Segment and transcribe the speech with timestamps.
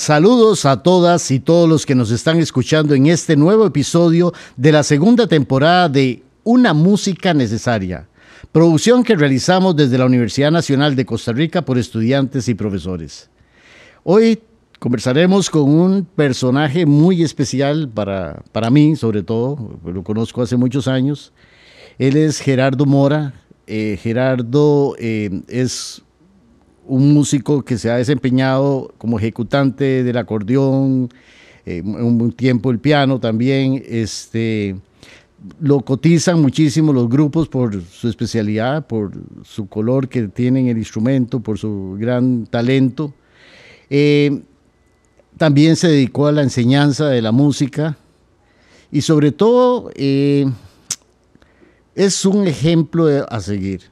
[0.00, 4.72] Saludos a todas y todos los que nos están escuchando en este nuevo episodio de
[4.72, 8.08] la segunda temporada de Una Música Necesaria,
[8.50, 13.28] producción que realizamos desde la Universidad Nacional de Costa Rica por estudiantes y profesores.
[14.02, 14.40] Hoy
[14.80, 20.88] conversaremos con un personaje muy especial para, para mí, sobre todo, lo conozco hace muchos
[20.88, 21.32] años.
[21.98, 23.34] Él es Gerardo Mora.
[23.66, 26.02] Eh, Gerardo eh, es
[26.86, 31.10] un músico que se ha desempeñado como ejecutante del acordeón,
[31.66, 34.76] eh, un tiempo el piano también, este,
[35.60, 39.12] lo cotizan muchísimo los grupos por su especialidad, por
[39.44, 43.12] su color que tiene en el instrumento, por su gran talento.
[45.40, 47.96] También se dedicó a la enseñanza de la música
[48.92, 50.44] y sobre todo eh,
[51.94, 53.84] es un ejemplo a seguir.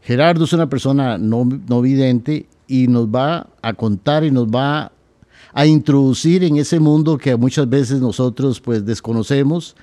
[0.00, 1.44] Gerardo es una persona no,
[1.80, 4.92] vidente y nos va a contar y nos va
[5.52, 9.74] a introducir en ese mundo que muchas veces nosotros pues desconocemos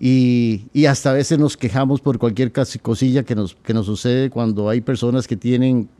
[0.00, 4.70] y, hasta a veces nos quejamos por cualquier cosilla que nos, que nos sucede cuando
[4.70, 5.90] hay personas que tienen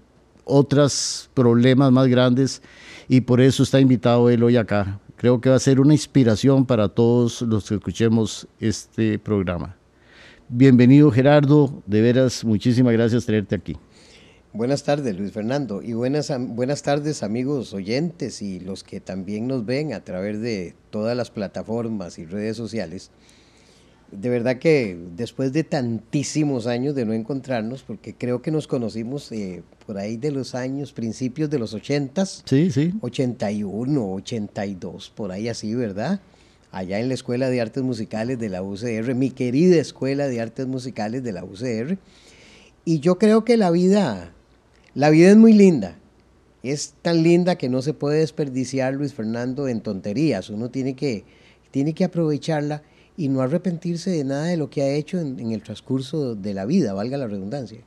[0.46, 2.62] otros problemas más grandes
[3.08, 5.00] y por eso está invitado él hoy acá.
[5.16, 9.76] Creo que va a ser una inspiración para todos los que escuchemos este programa.
[10.48, 13.76] Bienvenido Gerardo, de veras muchísimas gracias tenerte aquí.
[14.52, 19.66] Buenas tardes Luis Fernando y buenas, buenas tardes amigos oyentes y los que también nos
[19.66, 23.10] ven a través de todas las plataformas y redes sociales.
[24.10, 29.30] De verdad que después de tantísimos años de no encontrarnos, porque creo que nos conocimos
[29.32, 32.94] eh, por ahí de los años, principios de los 80 Sí, sí.
[33.02, 36.20] 81, 82, por ahí así, ¿verdad?
[36.70, 40.66] allá en la Escuela de Artes Musicales de la UCR, mi querida Escuela de Artes
[40.66, 41.98] Musicales de la UCR.
[42.84, 44.32] Y yo creo que la vida,
[44.94, 45.96] la vida es muy linda.
[46.62, 50.50] Es tan linda que no se puede desperdiciar, Luis Fernando, en tonterías.
[50.50, 51.24] Uno tiene que,
[51.70, 52.82] tiene que aprovecharla
[53.18, 56.64] y no arrepentirse de nada de lo que ha hecho en, el transcurso de la
[56.64, 57.80] vida, valga la redundancia.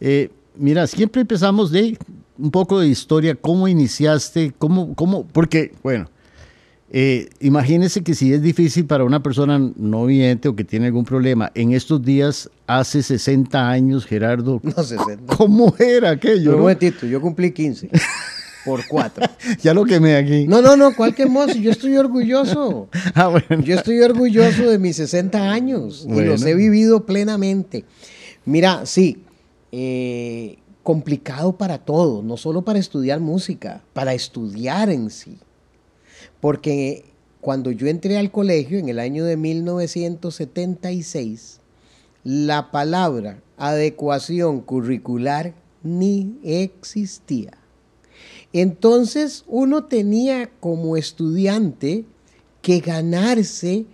[0.00, 1.98] Eh, mira, siempre empezamos de
[2.36, 6.10] un poco de historia, cómo iniciaste, cómo, cómo, porque, bueno,
[6.90, 11.06] eh, imagínense que si es difícil para una persona no vidente o que tiene algún
[11.06, 15.34] problema, en estos días, hace 60 años, Gerardo, no, 60.
[15.36, 16.52] ¿cómo era aquello?
[16.52, 17.88] Un momentito, yo cumplí 15
[18.66, 19.26] por 4.
[19.62, 20.46] ya lo quemé aquí.
[20.46, 21.46] No, no, no, ¿cuál quemó?
[21.46, 22.88] yo estoy orgulloso.
[23.14, 23.62] Ah, bueno.
[23.62, 27.84] Yo estoy orgulloso de mis 60 años y los he vivido plenamente.
[28.44, 29.24] Mira, sí,
[29.72, 35.38] eh, complicado para todo, no solo para estudiar música, para estudiar en sí
[36.40, 37.04] porque
[37.40, 41.60] cuando yo entré al colegio en el año de 1976,
[42.24, 47.58] la palabra adecuación curricular ni existía.
[48.52, 52.04] Entonces uno tenía como estudiante
[52.62, 53.86] que ganarse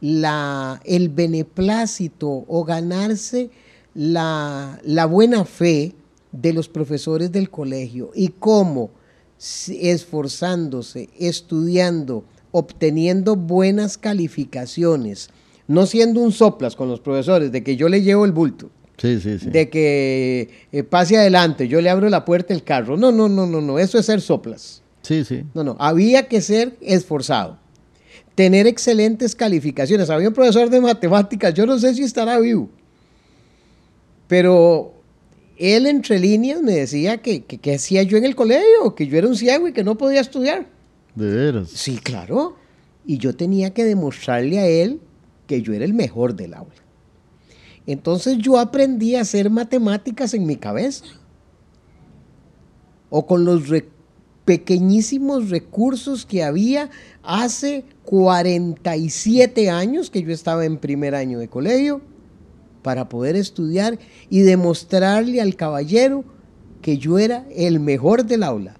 [0.00, 3.50] la, el beneplácito o ganarse
[3.94, 5.94] la, la buena fe
[6.32, 8.10] de los profesores del colegio.
[8.14, 8.90] ¿Y cómo?
[9.38, 15.28] esforzándose, estudiando, obteniendo buenas calificaciones,
[15.66, 18.70] no siendo un soplas con los profesores, de que yo le llevo el bulto.
[18.96, 22.96] De que eh, pase adelante, yo le abro la puerta del carro.
[22.96, 24.82] No, no, no, no, no, eso es ser soplas.
[25.02, 25.44] Sí, sí.
[25.52, 27.58] No, no, había que ser esforzado.
[28.34, 30.10] Tener excelentes calificaciones.
[30.10, 32.68] Había un profesor de matemáticas, yo no sé si estará vivo,
[34.28, 34.94] pero
[35.58, 39.28] él entre líneas me decía que, que, hacía yo en el colegio, que yo era
[39.28, 40.66] un ciego y que no podía estudiar.
[41.14, 41.70] ¿De veras?
[41.70, 42.56] Sí, claro.
[43.06, 45.00] Y yo tenía que demostrarle a él
[45.46, 46.83] que yo era el mejor del aula.
[47.86, 51.04] Entonces yo aprendí a hacer matemáticas en mi cabeza.
[53.10, 53.62] O con los
[54.44, 56.90] pequeñísimos recursos que había
[57.22, 62.00] hace 47 años que yo estaba en primer año de colegio
[62.82, 63.98] para poder estudiar
[64.28, 66.24] y demostrarle al caballero
[66.82, 68.76] que yo era el mejor del aula.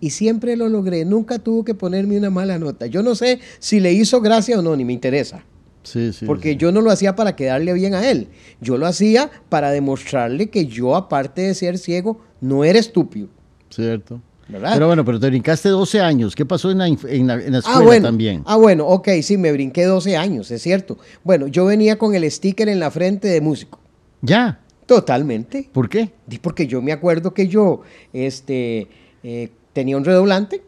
[0.00, 2.86] Y siempre lo logré, nunca tuvo que ponerme una mala nota.
[2.86, 5.44] Yo no sé si le hizo gracia o no, ni me interesa.
[5.82, 8.28] Sí, sí, porque yo no lo hacía para quedarle bien a él.
[8.60, 13.28] Yo lo hacía para demostrarle que yo, aparte de ser ciego, no era estúpido.
[13.70, 14.20] Cierto.
[14.48, 16.34] Pero bueno, pero te brincaste 12 años.
[16.34, 18.42] ¿Qué pasó en la, en la, ah, escuela bueno, también?
[18.44, 20.98] Ah, bueno, ok, sí, me brinqué 12 años, es cierto.
[21.24, 23.80] Bueno, yo venía con el sticker en la frente de músico.
[24.20, 24.60] ¿Ya?
[24.86, 25.68] Totalmente.
[25.72, 26.12] ¿Por qué?
[26.40, 27.82] Porque yo me acuerdo que yo
[28.12, 28.88] este,
[29.22, 30.62] eh, tenía un redoblante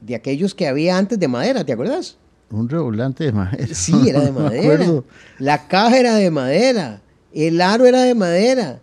[0.00, 2.18] de aquellos que había antes de madera, ¿te acuerdas?
[2.50, 3.74] Un redoblante de madera.
[3.74, 5.02] Sí, era de madera.
[5.38, 7.00] La caja era de madera.
[7.32, 8.80] El aro era de madera.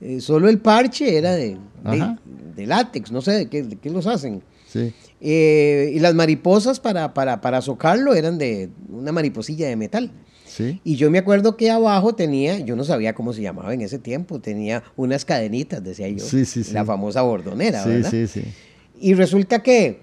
[0.00, 1.56] Eh, solo el parche era de,
[2.56, 3.10] de, látex.
[3.10, 4.42] No sé de qué, qué los hacen.
[4.68, 4.92] Sí.
[5.20, 10.10] Eh, y las mariposas para, para, para socarlo eran de una mariposilla de metal.
[10.46, 10.80] Sí.
[10.84, 13.98] Y yo me acuerdo que abajo tenía, yo no sabía cómo se llamaba en ese
[13.98, 16.24] tiempo, tenía unas cadenitas, decía yo.
[16.24, 16.72] Sí, sí, sí.
[16.72, 18.10] La famosa bordonera, Sí, ¿verdad?
[18.10, 18.42] sí, sí.
[19.00, 20.00] Y resulta que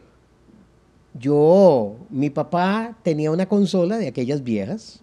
[1.19, 4.99] yo, mi papá tenía una consola de aquellas viejas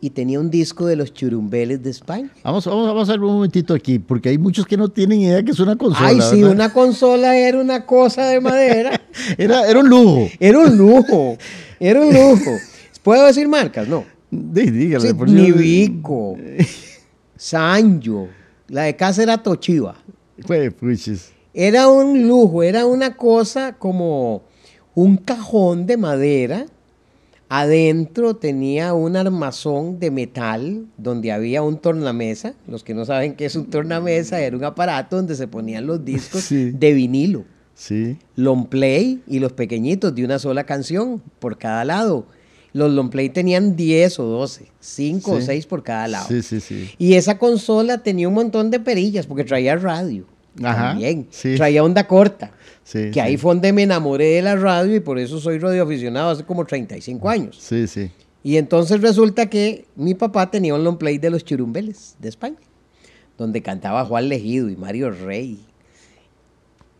[0.00, 2.30] y tenía un disco de los churumbeles de España.
[2.42, 5.42] Vamos, vamos, vamos a ver un momentito aquí, porque hay muchos que no tienen idea
[5.42, 6.08] que es una consola.
[6.08, 6.52] Ay, sí, ¿verdad?
[6.52, 9.00] una consola era una cosa de madera.
[9.38, 10.28] Era, era un lujo.
[10.40, 11.38] Era un lujo,
[11.78, 12.50] era un lujo.
[13.02, 13.86] ¿Puedo decir marcas?
[13.86, 14.04] No.
[14.30, 15.30] Dí- dígale, Sí, por.
[15.30, 16.36] Nibico,
[17.36, 18.26] Sanyo,
[18.68, 21.30] la de casa era puchis.
[21.54, 24.42] Era un lujo, era una cosa como
[24.94, 26.66] un cajón de madera.
[27.48, 32.54] Adentro tenía un armazón de metal donde había un tornamesa.
[32.66, 36.04] Los que no saben qué es un tornamesa, era un aparato donde se ponían los
[36.04, 36.70] discos Sí.
[36.70, 37.44] de vinilo.
[37.74, 38.16] Sí.
[38.36, 42.26] Long play y los pequeñitos de una sola canción por cada lado.
[42.72, 45.46] Los long play tenían 10 o 12, 5 o Sí.
[45.46, 46.26] 6 por cada lado.
[46.28, 46.90] Sí, sí, sí.
[46.98, 50.24] Y esa consola tenía un montón de perillas porque traía radio.
[50.60, 51.28] También.
[51.56, 52.52] Traía onda corta.
[52.92, 56.44] Que ahí fue donde me enamoré de la radio y por eso soy radioaficionado hace
[56.44, 57.56] como 35 años.
[57.58, 58.10] Sí, sí.
[58.42, 62.58] Y entonces resulta que mi papá tenía un long play de los churumbeles de España,
[63.38, 65.64] donde cantaba Juan Legido y Mario Rey.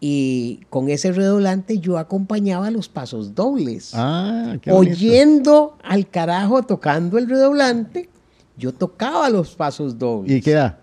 [0.00, 3.92] Y con ese redolante yo acompañaba los pasos dobles.
[3.94, 8.08] Ah, Oyendo al carajo tocando el redoblante,
[8.56, 10.32] yo tocaba los pasos dobles.
[10.32, 10.78] ¿Y qué edad?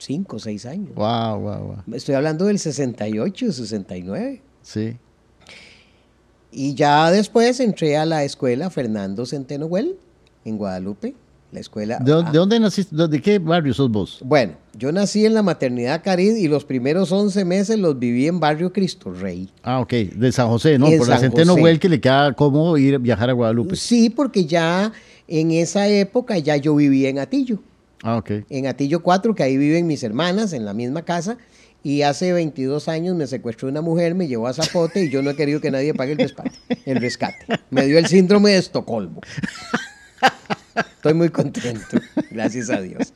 [0.00, 0.94] cinco o 6 años.
[0.94, 1.94] Wow, wow, wow.
[1.94, 4.42] Estoy hablando del 68, 69.
[4.62, 4.96] Sí.
[6.52, 9.96] Y ya después entré a la escuela Fernando Centeno Güell
[10.44, 11.14] en Guadalupe.
[11.52, 11.98] La escuela.
[11.98, 12.94] ¿De, dónde naciste?
[12.94, 14.20] ¿De qué barrio sos vos?
[14.24, 18.38] Bueno, yo nací en la maternidad Carid y los primeros 11 meses los viví en
[18.38, 19.50] barrio Cristo Rey.
[19.64, 20.86] Ah, ok, de San José, ¿no?
[20.96, 23.74] Por la Centeno Güell que le queda cómodo ir viajar a Guadalupe.
[23.74, 24.92] Sí, porque ya
[25.26, 27.58] en esa época ya yo vivía en Atillo.
[28.02, 28.22] Ah.
[28.48, 31.38] En Atillo 4, que ahí viven mis hermanas en la misma casa.
[31.82, 35.30] Y hace 22 años me secuestró una mujer, me llevó a Zapote y yo no
[35.30, 36.52] he querido que nadie pague el rescate.
[36.84, 37.46] El rescate.
[37.70, 39.22] Me dio el síndrome de Estocolmo.
[40.76, 41.98] Estoy muy contento,
[42.30, 43.14] gracias a Dios.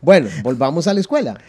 [0.00, 1.40] Bueno, volvamos a la escuela.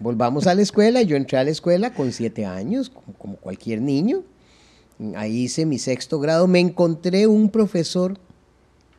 [0.00, 1.02] Volvamos a la escuela.
[1.02, 4.24] Yo entré a la escuela con siete años, como cualquier niño.
[5.14, 6.48] Ahí hice mi sexto grado.
[6.48, 8.18] Me encontré un profesor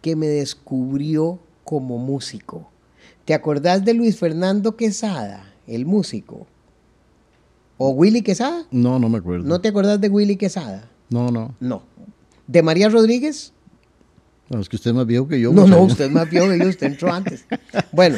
[0.02, 2.71] que me descubrió como músico.
[3.32, 6.48] ¿Te acordás de Luis Fernando Quesada, el músico?
[7.78, 8.66] ¿O Willy Quesada?
[8.72, 9.48] No, no me acuerdo.
[9.48, 10.92] ¿No te acordás de Willy Quesada?
[11.10, 11.56] No, no.
[11.62, 11.84] No.
[12.46, 13.54] ¿De María Rodríguez?
[14.50, 15.54] No, es que usted es más viejo que yo.
[15.54, 15.78] No, muchacho.
[15.78, 17.46] no, usted es más viejo que yo, usted entró antes.
[17.94, 18.18] Bueno,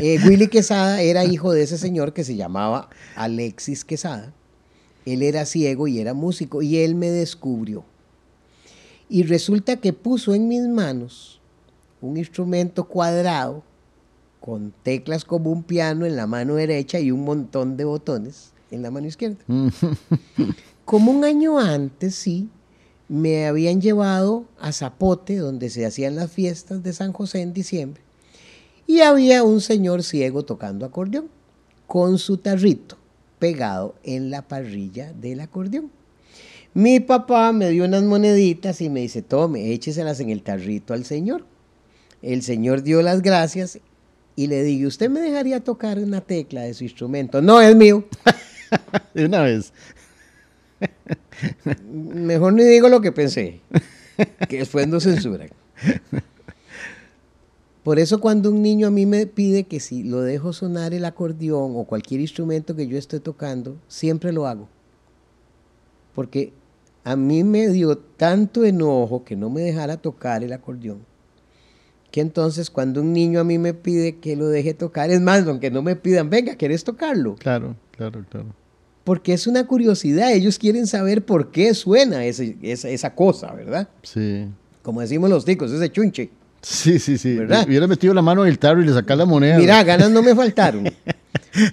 [0.00, 4.32] eh, Willy Quesada era hijo de ese señor que se llamaba Alexis Quesada.
[5.04, 7.84] Él era ciego y era músico y él me descubrió.
[9.10, 11.38] Y resulta que puso en mis manos
[12.00, 13.67] un instrumento cuadrado
[14.40, 18.82] con teclas como un piano en la mano derecha y un montón de botones en
[18.82, 19.38] la mano izquierda.
[20.84, 22.48] Como un año antes, sí,
[23.08, 28.02] me habían llevado a Zapote, donde se hacían las fiestas de San José en diciembre,
[28.86, 31.28] y había un señor ciego tocando acordeón,
[31.86, 32.96] con su tarrito
[33.38, 35.90] pegado en la parrilla del acordeón.
[36.74, 41.04] Mi papá me dio unas moneditas y me dice, tome, écheselas en el tarrito al
[41.04, 41.44] señor.
[42.20, 43.78] El señor dio las gracias
[44.38, 47.42] y le dije, ¿usted me dejaría tocar una tecla de su instrumento?
[47.42, 48.04] No, es mío.
[49.12, 49.72] De una vez.
[51.92, 53.62] Mejor ni digo lo que pensé,
[54.48, 55.48] que después no censuran.
[57.82, 61.04] Por eso cuando un niño a mí me pide que si lo dejo sonar el
[61.04, 64.68] acordeón o cualquier instrumento que yo esté tocando, siempre lo hago.
[66.14, 66.52] Porque
[67.02, 71.04] a mí me dio tanto enojo que no me dejara tocar el acordeón,
[72.10, 75.46] que entonces cuando un niño a mí me pide que lo deje tocar, es más,
[75.46, 77.36] aunque no me pidan, venga, ¿quieres tocarlo?
[77.36, 78.46] Claro, claro, claro.
[79.04, 83.88] Porque es una curiosidad, ellos quieren saber por qué suena ese- esa, esa cosa, ¿verdad?
[84.02, 84.46] Sí.
[84.82, 86.30] Como decimos los ticos, ese chunche.
[86.62, 87.36] Sí, sí, sí.
[87.36, 87.64] ¿Verdad?
[87.66, 89.58] Hubiera metido la mano en el tarro y le sacar la moneda.
[89.58, 90.84] Mira, ganas no me faltaron.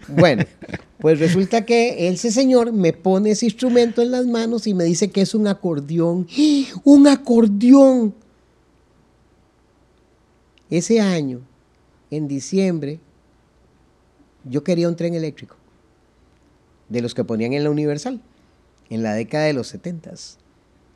[0.08, 0.44] Bueno,
[1.00, 5.10] pues resulta que ese señor me pone ese instrumento en las manos y me dice
[5.10, 6.28] que es un acordeón.
[6.32, 6.80] ¡Ah!
[6.84, 8.14] ¡Un acordeón!
[10.70, 11.42] Ese año,
[12.10, 13.00] en diciembre,
[14.44, 15.56] yo quería un tren eléctrico.
[16.90, 18.22] De los que ponían en la Universal,
[18.90, 20.38] en la década de los setentas.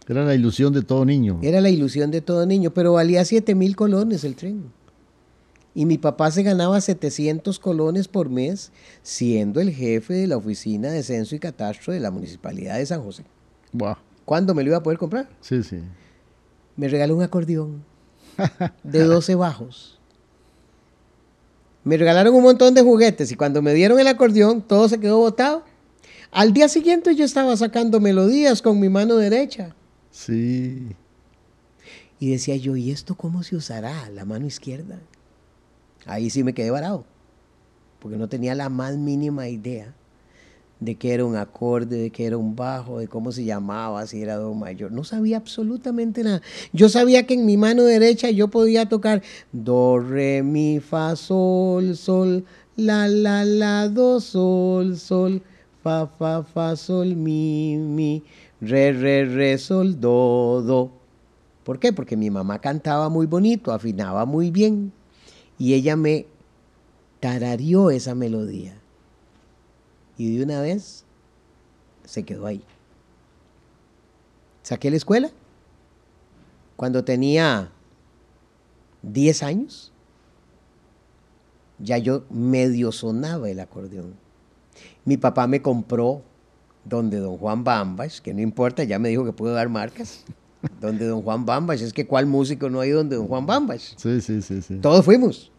[0.07, 1.39] Era la ilusión de todo niño.
[1.43, 4.71] Era la ilusión de todo niño, pero valía 7 mil colones el tren.
[5.75, 8.71] Y mi papá se ganaba 700 colones por mes
[9.03, 13.03] siendo el jefe de la oficina de censo y catastro de la municipalidad de San
[13.03, 13.23] José.
[13.71, 13.97] Wow.
[14.25, 15.29] ¿Cuándo me lo iba a poder comprar?
[15.41, 15.79] Sí, sí.
[16.75, 17.83] Me regaló un acordeón
[18.84, 20.00] de 12 bajos.
[21.84, 25.17] Me regalaron un montón de juguetes y cuando me dieron el acordeón todo se quedó
[25.17, 25.63] botado.
[26.31, 29.75] Al día siguiente yo estaba sacando melodías con mi mano derecha.
[30.12, 30.96] Sí.
[32.19, 34.10] Y decía yo, ¿y esto cómo se usará?
[34.10, 35.00] La mano izquierda.
[36.05, 37.05] Ahí sí me quedé varado,
[38.00, 39.93] porque no tenía la más mínima idea
[40.79, 44.21] de qué era un acorde, de qué era un bajo, de cómo se llamaba, si
[44.21, 44.91] era do mayor.
[44.91, 46.41] No sabía absolutamente nada.
[46.71, 49.21] Yo sabía que en mi mano derecha yo podía tocar
[49.51, 52.45] do, re, mi, fa, sol, sol,
[52.75, 55.41] la, la, la, do, sol, sol,
[55.83, 58.24] fa, fa, fa, sol, mi, mi,
[58.62, 60.91] re, re, re, sol, do, do.
[61.63, 61.91] ¿Por qué?
[61.91, 64.93] Porque mi mamá cantaba muy bonito, afinaba muy bien
[65.59, 66.25] y ella me
[67.19, 68.78] tarareó esa melodía.
[70.19, 71.05] Y de una vez
[72.03, 72.61] se quedó ahí.
[74.63, 75.31] Saqué la escuela
[76.75, 77.71] cuando tenía
[79.01, 79.93] 10 años.
[81.79, 84.13] Ya yo medio sonaba el acordeón.
[85.05, 86.21] Mi papá me compró
[86.83, 90.25] donde don Juan Bambas, que no importa, ya me dijo que puedo dar marcas,
[90.81, 93.93] donde don Juan Bambas, es que cuál músico no ha ido donde don Juan Bambas.
[93.95, 94.79] Sí, sí, sí, sí.
[94.79, 95.49] Todos fuimos.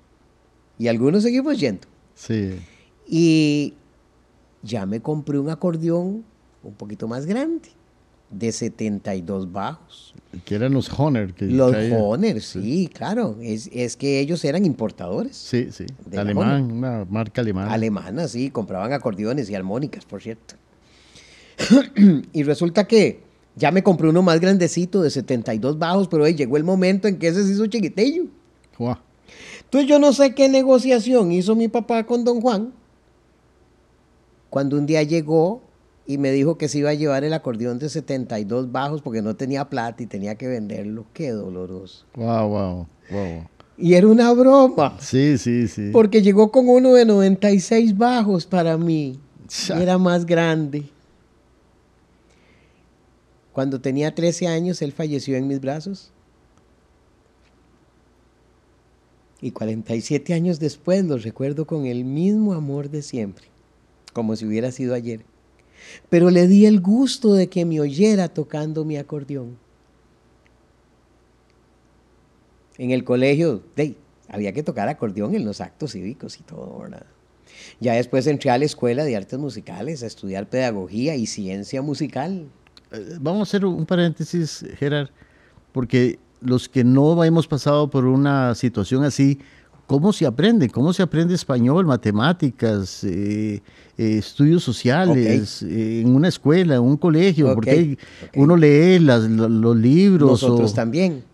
[0.76, 1.88] Y algunos seguimos yendo.
[2.14, 2.60] Sí.
[3.06, 3.74] Y
[4.62, 6.24] ya me compré un acordeón
[6.62, 7.70] un poquito más grande,
[8.30, 10.14] de 72 bajos.
[10.44, 11.32] Que eran los Honor.
[11.34, 11.98] Que Los traía.
[11.98, 13.36] Honor, sí, claro.
[13.40, 15.36] Es, es que ellos eran importadores.
[15.36, 15.86] Sí, sí.
[16.16, 17.72] Alemán, una marca alemana.
[17.72, 20.54] Alemanas, sí, compraban acordeones y armónicas, por cierto.
[22.32, 23.22] y resulta que
[23.56, 27.18] ya me compré uno más grandecito de 72 bajos, pero ahí llegó el momento en
[27.18, 28.24] que ese se hizo chiquitillo.
[28.78, 28.96] Guau.
[29.64, 32.72] Entonces yo no sé qué negociación hizo mi papá con don Juan
[34.50, 35.62] cuando un día llegó
[36.06, 39.36] y me dijo que se iba a llevar el acordeón de 72 bajos porque no
[39.36, 41.06] tenía plata y tenía que venderlo.
[41.14, 42.04] Qué doloroso.
[42.16, 43.44] Wow, wow, wow.
[43.78, 45.90] Y era una broma, Sí, sí, sí.
[45.92, 49.18] porque llegó con uno de 96 bajos para mí.
[49.48, 49.80] Cha.
[49.80, 50.84] Era más grande.
[53.52, 56.12] Cuando tenía 13 años, él falleció en mis brazos.
[59.40, 63.46] Y 47 años después lo recuerdo con el mismo amor de siempre,
[64.12, 65.24] como si hubiera sido ayer.
[66.08, 69.56] Pero le di el gusto de que me oyera tocando mi acordeón.
[72.78, 73.96] En el colegio, de,
[74.28, 77.06] había que tocar acordeón en los actos cívicos y todo, ¿verdad?
[77.80, 82.46] Ya después entré a la escuela de artes musicales a estudiar pedagogía y ciencia musical.
[82.92, 85.08] Eh, Vamos a hacer un paréntesis, Gerard,
[85.72, 89.38] porque los que no hemos pasado por una situación así,
[89.90, 90.70] ¿cómo se aprende?
[90.70, 93.60] ¿Cómo se aprende español, matemáticas, eh,
[93.98, 97.52] eh, estudios sociales, eh, en una escuela, en un colegio?
[97.52, 97.98] Porque
[98.36, 100.30] uno lee las- lo- los libros.
[100.30, 101.24] Nosotros o- también,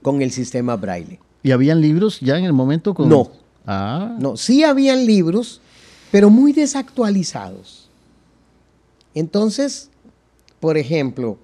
[0.00, 1.18] con el sistema braille.
[1.42, 2.94] ¿Y habían libros ya en el momento?
[2.94, 3.10] Con...
[3.10, 3.30] No.
[3.66, 5.60] Ah, No, sí habían libros,
[6.10, 7.90] pero muy desactualizados.
[9.14, 9.90] Entonces,
[10.58, 11.36] por ejemplo,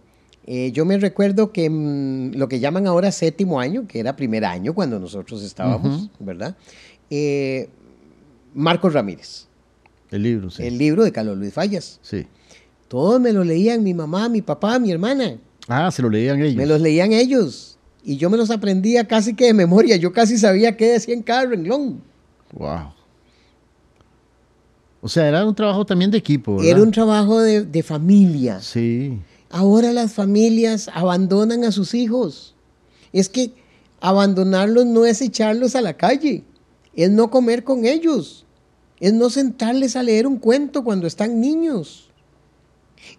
[0.47, 4.45] eh, yo me recuerdo que mm, lo que llaman ahora séptimo año, que era primer
[4.45, 6.57] año cuando nosotros estábamos, ¿verdad?
[7.11, 7.69] Eh,
[8.55, 9.47] Marcos Ramírez,
[10.11, 10.65] el libro, sí.
[10.65, 11.99] el libro de Carlos Luis Fallas.
[12.00, 12.26] Sí.
[12.87, 15.38] Todos me lo leían mi mamá, mi papá, mi hermana.
[15.67, 16.57] Ah, se lo leían ellos.
[16.57, 17.76] Me los leían ellos.
[18.05, 19.97] Y yo me los aprendía casi que de memoria.
[19.97, 22.00] Yo casi sabía qué decía en cada renglón.
[22.53, 22.93] Wow.
[25.00, 26.71] O sea, era un trabajo también de equipo, ¿verdad?
[26.71, 28.61] Era un trabajo de, de familia.
[28.61, 29.19] Sí.
[29.50, 32.55] Ahora las familias abandonan a sus hijos.
[33.12, 33.53] Es que
[34.00, 36.45] abandonarlos no es echarlos a la calle,
[36.95, 38.45] es no comer con ellos,
[39.00, 42.11] es no sentarles a leer un cuento cuando están niños,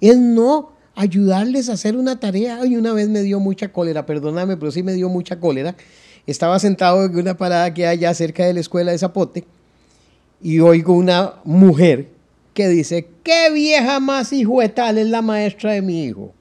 [0.01, 2.59] es no ayudarles a hacer una tarea.
[2.61, 5.75] Ay, una vez me dio mucha cólera, perdóname, pero sí me dio mucha cólera.
[6.25, 9.45] Estaba sentado en una parada que hay allá cerca de la escuela de Zapote
[10.41, 12.09] y oigo una mujer
[12.57, 16.33] que dice, qué vieja más hijuetal es la maestra de mi hijo.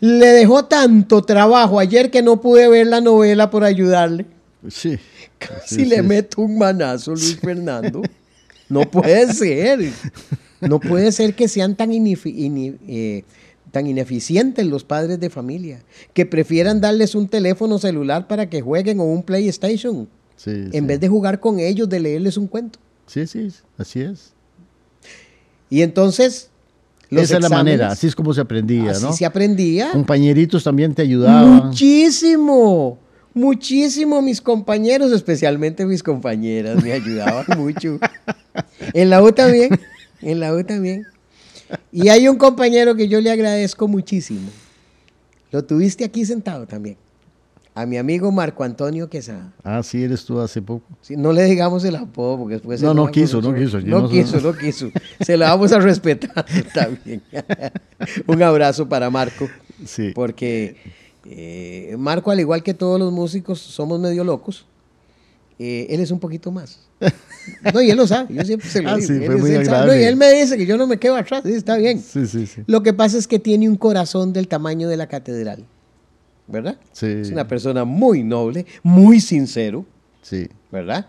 [0.00, 4.26] Le dejó tanto trabajo ayer que no pude ver la novela por ayudarle.
[4.68, 4.98] Sí.
[5.38, 6.02] Casi Sí, le sí.
[6.02, 8.02] meto un manazo, Luis Fernando.
[8.68, 9.92] No puede ser.
[10.60, 13.22] No puede ser que sean tan, eh,
[13.70, 18.98] tan ineficientes los padres de familia, que prefieran darles un teléfono celular para que jueguen
[18.98, 20.08] o un PlayStation,
[20.44, 22.80] en vez de jugar con ellos, de leerles un cuento.
[23.06, 24.32] Sí, sí, así es.
[25.72, 26.50] Y entonces,
[27.08, 29.12] los Esa es la manera, así es como se aprendía, Así ¿no?
[29.14, 29.90] se aprendía.
[29.90, 31.68] Compañeritos también te ayudaban.
[31.68, 32.98] Muchísimo,
[33.32, 37.98] muchísimo mis compañeros, especialmente mis compañeras, me ayudaban mucho.
[38.92, 39.80] En la U también,
[40.20, 41.06] en la U también.
[41.90, 44.50] Y hay un compañero que yo le agradezco muchísimo.
[45.52, 46.98] Lo tuviste aquí sentado también.
[47.74, 49.50] A mi amigo Marco Antonio Quesada.
[49.64, 50.84] Ah, sí, eres tú hace poco.
[51.00, 52.82] Sí, no le digamos el apodo porque después...
[52.82, 54.90] No, no enoja con quiso, no quiso, No no quiso, no quiso.
[55.20, 57.22] Se lo vamos a respetar también.
[58.26, 59.48] Un abrazo para Marco.
[59.86, 60.12] Sí.
[60.14, 60.76] Porque
[61.24, 64.66] eh, Marco, al igual que todos los músicos, somos medio locos.
[65.58, 66.80] Eh, él es un poquito más.
[67.72, 68.34] No, y él lo sabe.
[68.34, 69.06] Yo siempre se lo Ah, digo.
[69.08, 69.76] sí, Él muy él sabe.
[69.78, 69.94] agradable.
[69.94, 71.42] No, y él me dice que yo no me quedo atrás.
[71.44, 72.00] Sí, está bien.
[72.00, 72.62] Sí, sí, sí.
[72.66, 75.64] Lo que pasa es que tiene un corazón del tamaño de la catedral.
[76.52, 76.78] ¿Verdad?
[76.92, 77.06] Sí.
[77.06, 79.84] Es una persona muy noble, muy sincero.
[80.22, 80.48] Sí.
[80.72, 81.06] ¿verdad?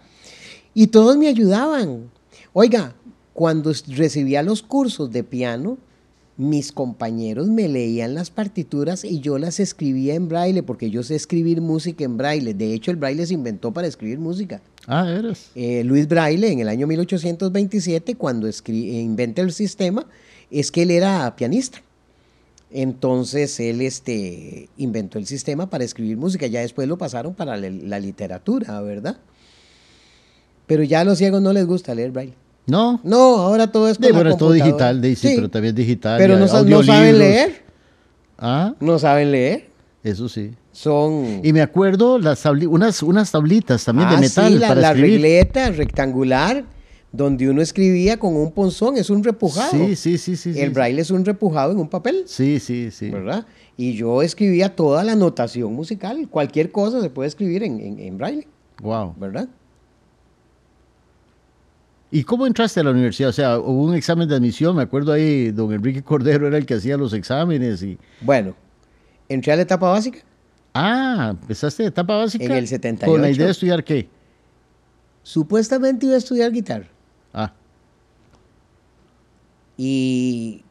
[0.76, 2.12] Y todos me ayudaban.
[2.52, 2.94] Oiga,
[3.34, 5.78] cuando recibía los cursos de piano,
[6.36, 11.16] mis compañeros me leían las partituras y yo las escribía en braille, porque yo sé
[11.16, 12.54] escribir música en braille.
[12.54, 14.62] De hecho, el braille se inventó para escribir música.
[14.88, 15.52] Ah, eres.
[15.56, 20.06] Eh, Luis Braille, en el año 1827, cuando inventa el sistema,
[20.52, 21.82] es que él era pianista.
[22.76, 26.48] Entonces él este, inventó el sistema para escribir música.
[26.48, 29.18] Ya después lo pasaron para la, la literatura, ¿verdad?
[30.66, 32.34] Pero ya a los ciegos no les gusta leer braille.
[32.66, 33.00] No.
[33.04, 36.18] No, ahora todo es con Sí, bueno, es todo digital, de, sí, pero también digital.
[36.18, 37.64] Pero no, sa- no saben leer.
[38.40, 39.68] Ah, No saben leer.
[40.04, 40.52] eso sí.
[40.72, 41.42] Son...
[41.44, 44.82] Y me acuerdo las tabli- unas, unas tablitas también de Ah, metal sí, la, para
[44.82, 45.12] la escribir.
[45.22, 46.64] regleta rectangular
[47.14, 49.70] donde uno escribía con un ponzón, es un repujado.
[49.72, 50.50] Sí, sí, sí, sí.
[50.60, 50.74] el sí.
[50.74, 53.10] braille es un repujado en un papel, Sí, sí, sí.
[53.12, 53.46] ¿verdad?
[53.78, 58.18] Y yo escribía toda la notación musical, cualquier cosa se puede escribir en, en- en
[58.18, 58.48] braille,
[58.82, 59.14] Wow.
[59.18, 59.48] ¿verdad?
[62.12, 63.30] ¿Y cómo entraste a la universidad?
[63.30, 66.66] O sea, hubo un examen de admisión, me acuerdo ahí, don Enrique Cordero era el
[66.66, 67.98] que hacía los exámenes y...
[68.22, 68.56] Bueno,
[69.30, 70.20] entré a la etapa básica,
[70.76, 72.46] Ah, empezaste de etapa básica.
[72.46, 73.12] En el 78.
[73.12, 74.10] Con la idea de estudiar qué.
[75.22, 76.88] supuestamente iba a estudiar guitarra
[79.78, 80.64] y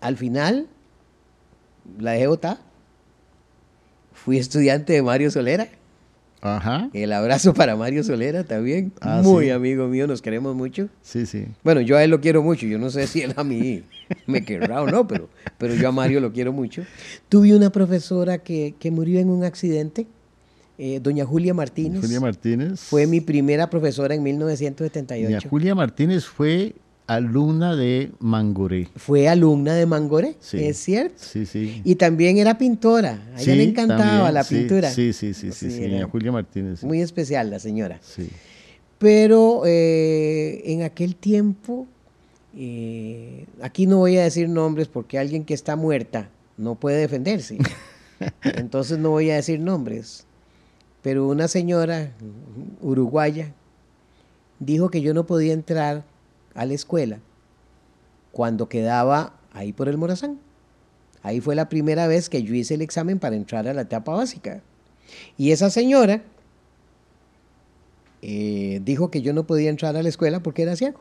[0.00, 0.66] al final
[1.98, 2.60] la dejé botada.
[4.12, 5.68] Fui estudiante de Mario Solera.
[6.40, 6.88] ajá.
[6.92, 8.92] El abrazo para Mario Solera también.
[9.00, 9.50] Ah, Muy sí.
[9.50, 10.88] amigo mío, nos queremos mucho.
[11.02, 11.46] Sí, sí.
[11.62, 12.66] Bueno, yo a él lo quiero mucho.
[12.66, 13.82] Yo no sé si él a mí
[14.26, 16.84] me querrá o no, pero, pero yo a Mario lo quiero mucho.
[17.28, 20.06] Tuve una profesora que, que murió en un accidente,
[20.78, 22.00] eh, doña Julia Martínez.
[22.00, 22.80] Julia Martínez.
[22.80, 25.48] Fue mi primera profesora en Doña 1978.
[25.50, 26.74] Julia Martínez fue
[27.06, 28.88] alumna de Mangoré.
[28.96, 30.64] Fue alumna de Mangoré, Sí.
[30.64, 31.16] es cierto.
[31.18, 31.82] Sí, sí.
[31.84, 33.22] Y también era pintora.
[33.34, 34.90] A ella Sí, le encantaba también, la sí, pintura.
[34.90, 36.82] Sí, sí, sí, sí, doña Julia Martínez.
[36.82, 37.98] Muy especial la señora.
[38.02, 38.30] Sí.
[38.98, 41.86] Pero eh, en aquel tiempo,
[42.56, 47.58] eh, aquí no voy a decir nombres porque alguien que está muerta no puede defenderse.
[48.42, 50.24] Entonces no voy a decir nombres.
[51.02, 52.12] Pero una señora
[52.80, 53.52] uruguaya
[54.58, 56.04] dijo que yo no podía entrar
[56.54, 57.18] a la escuela
[58.32, 60.38] cuando quedaba ahí por el Morazán.
[61.22, 64.12] Ahí fue la primera vez que yo hice el examen para entrar a la etapa
[64.12, 64.62] básica.
[65.38, 66.22] Y esa señora
[68.22, 71.00] eh, dijo que yo no podía entrar a la escuela porque era ciego.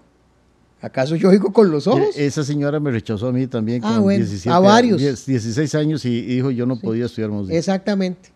[0.82, 2.16] ¿Acaso yo oigo con los ojos?
[2.18, 5.00] E- Esa señora me rechazó a mí también Ah, con bueno, 17, a varios.
[5.00, 7.58] 10, 16 años y dijo yo no podía estudiar música.
[7.58, 8.30] Exactamente.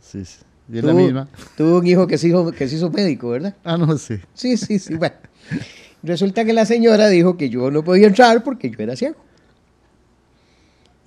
[0.00, 0.38] Sí, sí.
[0.72, 1.28] Y es la Tuvo- misma.
[1.56, 3.54] Tuvo un hijo que se hizo, que se hizo médico, ¿verdad?
[3.62, 4.22] Ah, no sé.
[4.32, 4.94] Sí, sí, sí.
[4.94, 5.16] Bueno,
[6.06, 9.16] resulta que la señora dijo que yo no podía entrar porque yo era ciego.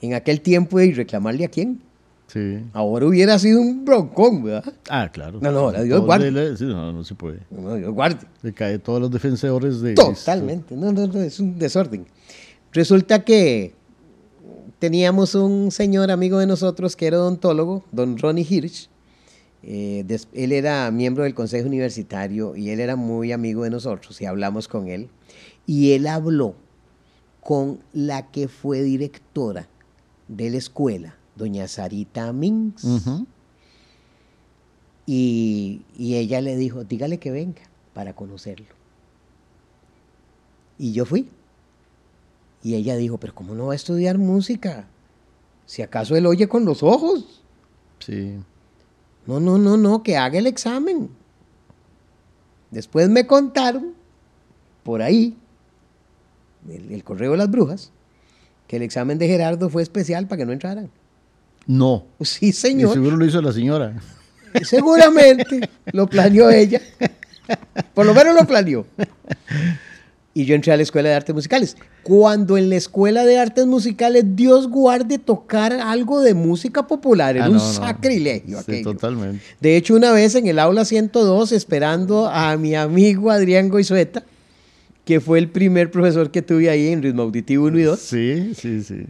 [0.02, 1.82] En aquel tiempo, ¿y reclamarle a quién?
[2.28, 2.60] Sí.
[2.74, 4.74] Ahora hubiera sido un broncón, ¿verdad?
[4.88, 5.40] Ah, claro.
[5.42, 6.32] No, no, ahora Dios guarde.
[6.32, 7.40] le- sí, no, no se puede.
[7.50, 8.28] No, Dios guarde.
[8.44, 9.96] Le cae todos los defensores de...
[9.96, 10.76] Totalmente.
[10.76, 12.06] No, no, no, es un desorden.
[12.72, 13.74] Resulta que
[14.78, 18.90] teníamos un señor amigo de nosotros que era odontólogo, don Ronnie Hirsch.
[19.64, 24.26] Eh, él era miembro del consejo universitario y él era muy amigo de nosotros y
[24.26, 25.10] hablamos con él.
[25.66, 26.56] Y él habló
[27.42, 29.68] con la que fue directora
[30.28, 32.84] de la escuela, doña Sarita Mins.
[32.84, 33.26] Ujú.
[35.06, 37.62] Y, y ella le dijo, dígale que venga
[37.94, 38.68] para conocerlo.
[40.78, 41.28] Y yo fui.
[42.62, 44.88] Y ella dijo, pero ¿cómo no va a estudiar música?
[45.66, 47.42] Si acaso él oye con los ojos.
[48.00, 48.38] Sí.
[49.30, 51.08] No, no, no, no, que haga el examen.
[52.72, 53.94] Después me contaron,
[54.84, 55.38] por ahí,
[56.68, 57.92] el, el correo de las brujas,
[58.68, 60.90] que el examen de Gerardo fue especial para que no entraran.
[61.68, 62.06] No.
[62.22, 62.94] Sí, Y señor.
[62.94, 64.02] seguro lo hizo la señora.
[64.64, 66.82] Seguramente lo planeó ella.
[67.94, 68.88] Por lo menos lo planeó.
[70.42, 71.76] y yo entré a la Escuela de Artes Musicales.
[72.04, 77.46] Cuando en la Escuela de Artes Musicales, Dios guarde tocar algo de música popular, era
[77.46, 77.74] Ah, un no, no.
[77.74, 78.62] sacrilegio.
[78.66, 79.42] Sí, totalmente.
[79.60, 84.24] De hecho, una vez en el aula 102, esperando a mi amigo Adrián Goizueta,
[85.04, 88.54] que fue el primer profesor que tuve ahí en ritmo auditivo 1 y 2, Sí,
[88.56, 89.06] sí, sí.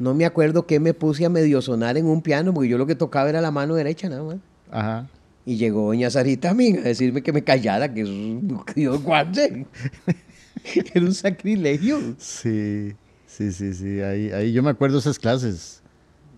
[0.00, 2.86] no me acuerdo qué me puse a medio sonar en un piano, porque yo lo
[2.86, 4.36] que tocaba era la mano derecha nada más.
[4.72, 5.06] Ajá.
[5.46, 8.04] Y llegó doña Sarita a mí a decirme que me callara, que
[8.76, 9.66] Dios guarde.
[10.94, 11.98] Era un sacrilegio.
[12.18, 12.92] Sí,
[13.26, 14.00] sí, sí, sí.
[14.00, 15.82] Ahí, ahí yo me acuerdo esas clases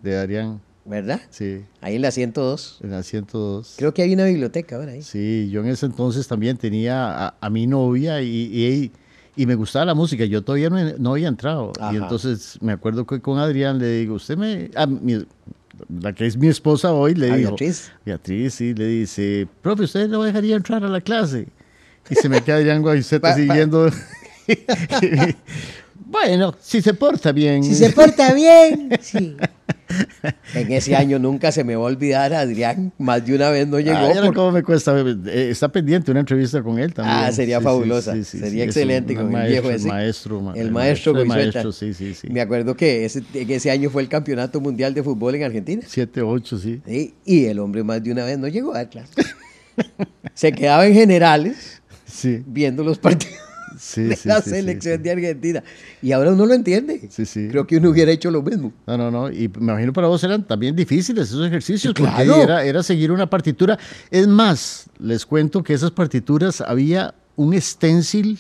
[0.02, 0.60] de Adrián.
[0.84, 1.20] ¿Verdad?
[1.30, 2.80] Sí, Ahí en la 102.
[2.82, 3.74] en la 102.
[3.78, 5.02] Creo que hay una biblioteca ahora ahí.
[5.02, 8.92] Sí, yo en ese entonces también tenía a, a mi novia y, y,
[9.36, 10.24] y me gustaba la música.
[10.24, 11.70] Yo todavía no, no había entrado.
[11.78, 11.92] Ajá.
[11.92, 14.70] Y entonces me acuerdo que con Adrián le digo, usted me...
[14.74, 15.24] a mi-
[16.00, 17.50] la que es mi esposa hoy le A digo...
[17.50, 17.92] Beatriz.
[18.04, 21.46] Beatriz, sí, le dice, profe, ¿usted no dejaría entrar a la clase?
[22.10, 22.82] Y se me queda Adrián
[23.20, 23.90] pa- siguiendo...
[25.96, 27.62] bueno, si se porta bien.
[27.64, 28.90] Si se porta bien.
[29.00, 29.36] Sí.
[30.54, 32.92] En ese año nunca se me va a olvidar, Adrián.
[32.98, 33.96] Más de una vez no llegó.
[33.98, 34.94] Ay, ahora por- cómo me cuesta.
[34.98, 37.16] eh, Está pendiente una entrevista con él también.
[37.18, 38.14] Ah, sería Sí, fabulosa.
[38.14, 39.88] sí, sí, sería excelente con el maestro, viejo ese.
[39.88, 41.42] maestro, ma- el maestro de Goizueta.
[41.42, 42.28] maestros, sí, sí, sí.
[42.30, 45.82] Me acuerdo que ese, que ese año fue el campeonato mundial de fútbol en Argentina.
[45.86, 46.80] 7, 8, sí.
[46.86, 49.12] Sí, y el hombre más de una vez no llegó a dar clase.
[50.34, 51.81] se quedaba en generales
[52.22, 53.34] Sí, viendo los partidos
[53.78, 55.62] sí, de la selección de Argentina.
[56.00, 57.08] Y ahora uno lo entiende.
[57.50, 58.72] Creo que uno hubiera hecho lo mismo.
[58.86, 59.30] No, no, no.
[59.30, 62.42] Y me imagino para vos eran también difíciles esos ejercicios, porque Claro.
[62.42, 63.78] era, era seguir una partitura.
[64.10, 68.38] Es más, les cuento que esas partituras había un stencil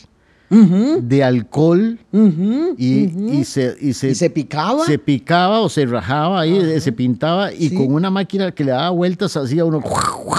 [0.52, 1.98] de alcohol
[2.76, 4.84] y, se, y se, ¿Y se picaba?
[4.84, 7.74] se picaba o se rajaba ahí, se pintaba y Sí.
[7.76, 9.82] con una máquina que le daba vueltas hacía uno.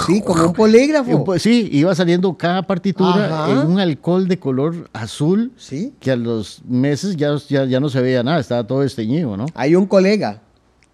[0.06, 1.38] Sí, como un polígrafo.
[1.38, 3.50] sí, iba saliendo cada partitura Ajá.
[3.52, 5.92] en un alcohol de color azul Sí.
[5.98, 9.46] que a los meses ya, ya, ya no se veía nada, estaba todo esteñido, ¿no?
[9.54, 10.40] Hay un colega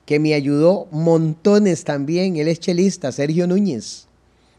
[0.06, 2.36] que me ayudó montones también.
[2.36, 4.06] Él es chelista, Sergio Núñez.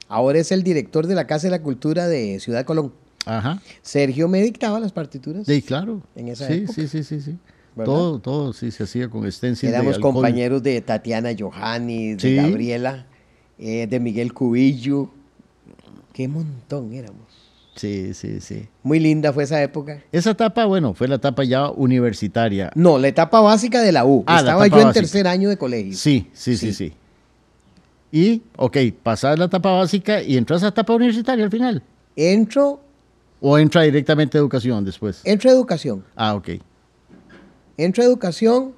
[0.08, 2.94] Ahora es el director de la Casa de la Cultura de Ciudad Colón.
[3.26, 3.62] Ajá.
[3.82, 5.46] Sergio me dictaba las partituras.
[5.46, 6.02] Sí, claro.
[6.16, 6.74] En esa sí, época.
[6.74, 7.38] sí, sí, sí, sí.
[7.76, 7.86] ¿Verdad?
[7.94, 12.36] Todo, todo sí se hacía con stencil Éramos compañeros de Tatiana Johanny, de Sí.
[12.36, 13.06] Gabriela,
[13.60, 15.10] eh, de Miguel Cubillo.
[16.14, 17.22] Qué montón éramos.
[17.76, 18.68] Sí, sí, sí.
[18.84, 20.04] Muy linda fue esa época.
[20.12, 22.70] Esa etapa, bueno, fue la etapa ya universitaria.
[22.76, 24.26] No, la etapa básica de la U.
[24.28, 25.02] Ah, la Estaba etapa yo en básica.
[25.02, 25.94] tercer año de colegio.
[25.96, 26.92] Sí, sí, sí, sí.
[28.12, 31.82] Y, ok, pasas la etapa básica y entras a la etapa universitaria al final.
[32.18, 32.82] Entro,
[33.44, 35.22] ¿O entra directamente a educación después?
[35.26, 36.06] entro a educación.
[36.16, 36.50] Ah, ok.
[37.78, 38.74] Entro a educación,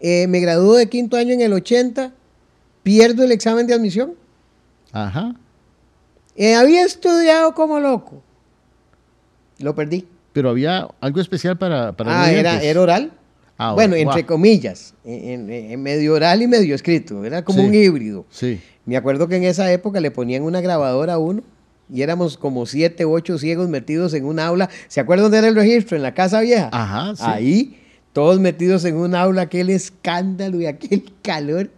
[0.00, 2.12] eh, me gradúo de quinto año en el 80,
[2.82, 4.14] pierdo el examen de admisión.
[4.92, 5.34] Ajá.
[6.36, 8.22] Eh, había estudiado como loco.
[9.58, 10.06] Lo perdí.
[10.32, 13.12] Pero había algo especial para, para ah, era, era oral.
[13.58, 17.24] Ah, bueno, entre comillas, en, en- en medio oral y medio escrito.
[17.24, 17.66] Era como Sí.
[17.66, 18.24] un híbrido.
[18.30, 18.60] Sí.
[18.86, 21.42] Me acuerdo que en esa época le ponían una grabadora a uno
[21.92, 24.68] y éramos como siete u ocho ciegos metidos en un aula.
[24.88, 25.96] ¿Se acuerdan dónde era el registro?
[25.96, 26.68] En la Casa Vieja.
[26.72, 27.22] Ajá, sí.
[27.24, 27.80] Ahí,
[28.12, 31.70] todos metidos en un aula, aquel escándalo y aquel calor.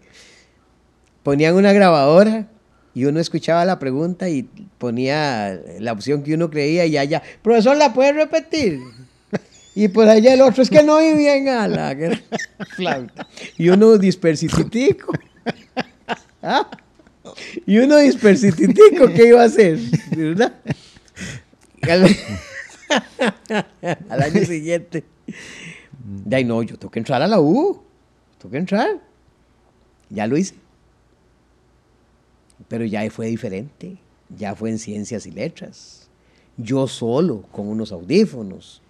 [1.23, 2.49] Ponían una grabadora
[2.95, 7.77] y uno escuchaba la pregunta y ponía la opción que uno creía y allá, profesor,
[7.77, 8.81] ¿la puede repetir?
[9.73, 12.21] Y por allá el otro, es que no oí bien a la que era
[12.77, 13.29] flauta.
[13.57, 15.13] Y uno dispersititico.
[16.43, 16.69] ¿Ah?
[17.67, 19.79] Y uno dispersititico, ¿qué iba a hacer?
[20.17, 20.55] ¿Verdad?
[24.09, 25.05] Al, año siguiente.
[26.05, 27.83] De ahí no, yo tengo que entrar a la U.
[28.39, 29.01] Tengo que entrar.
[30.09, 30.55] Ya lo hice.
[32.69, 33.97] Pero ya fue diferente.
[34.37, 36.09] Ya fue en ciencias y letras.
[36.57, 38.83] Yo solo, con unos audífonos,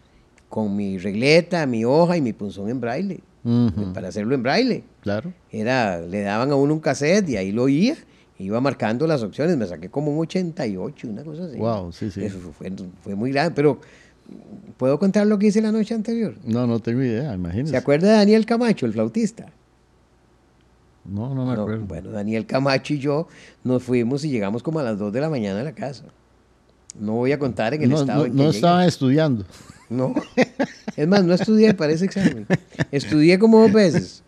[0.48, 3.20] con mi regleta, mi hoja y mi punzón en braille.
[3.44, 3.92] Ujú.
[3.92, 4.84] Para hacerlo en braille.
[5.00, 5.32] Claro.
[5.50, 7.96] Era, le daban a uno un cassette y ahí lo oía.
[8.40, 9.56] Iba marcando las opciones.
[9.56, 11.58] Me saqué como un 88, una cosa así.
[11.58, 12.24] Wow, sí, sí.
[12.24, 12.72] Eso fue,
[13.02, 13.52] fue muy grande.
[13.54, 13.78] Pero,
[14.78, 16.34] ¿puedo contar lo que hice la noche anterior?
[16.44, 17.72] No, no tengo idea, imagínese.
[17.72, 19.46] ¿Se acuerda de Daniel Camacho, el flautista?
[21.04, 21.84] No, no me No, acuerdo.
[21.86, 23.28] bueno, Daniel Camacho y yo
[23.64, 26.04] nos fuimos y llegamos como a las 2 de la mañana a la casa.
[26.98, 29.44] No voy a contar en el no estado no, en que no estaban estudiando.
[29.88, 30.14] No.
[30.96, 32.46] Es más, no estudié para ese examen.
[32.92, 34.22] Estudié como dos veces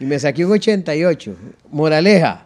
[0.00, 1.34] y me saqué un 88.
[1.70, 2.45] Moraleja,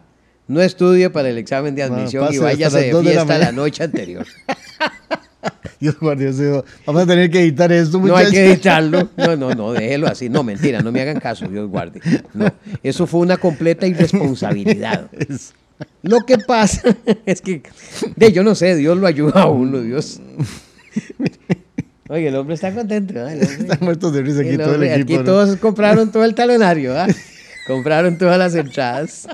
[0.51, 3.45] no estudie para el examen de admisión pase y váyase de dos de la fiesta
[3.45, 4.25] la, noche anterior.
[5.79, 6.63] Dios mío.
[6.85, 9.09] Vamos a tener que editar esto, No hay que editarlo.
[9.17, 10.29] No, no, no, déjelo así.
[10.29, 11.99] No, mentira, no me hagan caso, Dios guarde.
[12.33, 15.09] No, eso fue una completa irresponsabilidad.
[15.17, 15.53] Es-
[16.03, 17.63] Lo que pasa es que,
[18.15, 20.21] de, yo no sé, Dios lo ayuda a uno, Dios.
[22.09, 23.13] Oye, el hombre está contento.
[23.15, 23.33] ¿eh?
[23.33, 25.03] Hombre- Están muertos de risa aquí el todo el equipo.
[25.03, 25.23] aquí ¿no?
[25.23, 27.07] todos compraron todo el talonario, ¿ah?
[27.65, 29.27] compraron todas las entradas.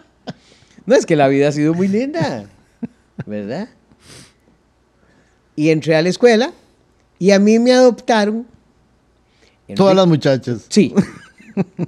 [0.87, 2.45] No, es que la vida ha sido muy linda,
[3.27, 3.69] ¿verdad?
[5.55, 6.51] Y entré a la escuela
[7.19, 8.47] y a mí me adoptaron.
[9.75, 10.65] Todas las muchachas.
[10.69, 10.93] Sí.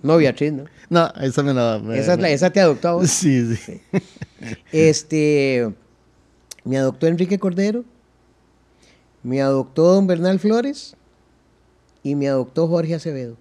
[0.04, 0.66] No, Beatriz, ¿no?
[0.90, 1.80] No, esa me la...
[1.80, 3.10] me- Esa, te adoptó a vos.
[3.10, 3.80] Sí, sí.
[4.72, 5.72] Este,
[6.64, 7.86] me adoptó Enrique Cordero,
[9.24, 10.96] me adoptó don Bernal Flores
[12.04, 13.38] y me adoptó Jorge Acevedo.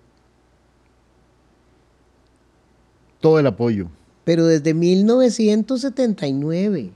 [3.20, 3.88] Todo el apoyo.
[4.28, 6.92] Pero desde 1979,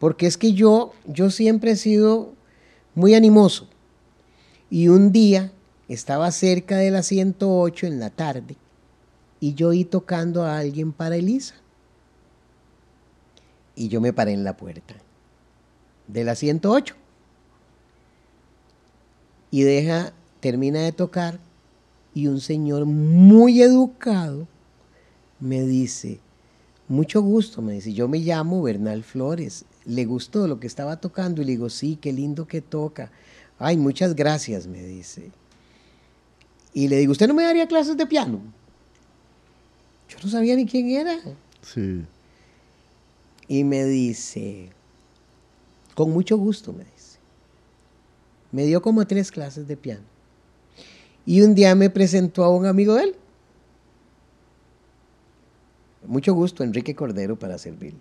[0.00, 2.32] porque es que yo, yo siempre he sido
[2.96, 3.68] muy animoso.
[4.68, 5.52] Y un día
[5.86, 8.56] estaba cerca de la 108 en la tarde
[9.38, 11.54] y yo oí tocando a alguien para Elisa.
[13.76, 14.96] Y yo me paré en la puerta
[16.08, 16.96] de la 108.
[19.52, 21.38] Y deja, termina de tocar
[22.14, 24.48] y un señor muy educado
[25.42, 26.20] me dice,
[26.92, 31.40] mucho gusto, me dice, yo me llamo Bernal Flores, ¿le gustó lo que estaba tocando?
[31.40, 33.10] Y le digo, sí, qué lindo que toca.
[33.58, 35.30] Ay, muchas gracias, me dice.
[36.74, 38.40] Y le digo, ¿usted no me daría clases de piano?
[40.08, 41.18] Yo no sabía ni quién era.
[41.62, 42.04] Sí.
[43.48, 44.68] Y me dice,
[45.94, 47.18] con mucho gusto, me dice.
[48.50, 50.04] Me dio como tres clases de piano.
[51.24, 53.16] Y un día me presentó a un amigo de él.
[56.12, 57.98] Mucho gusto, Enrique Cordero, para servirle.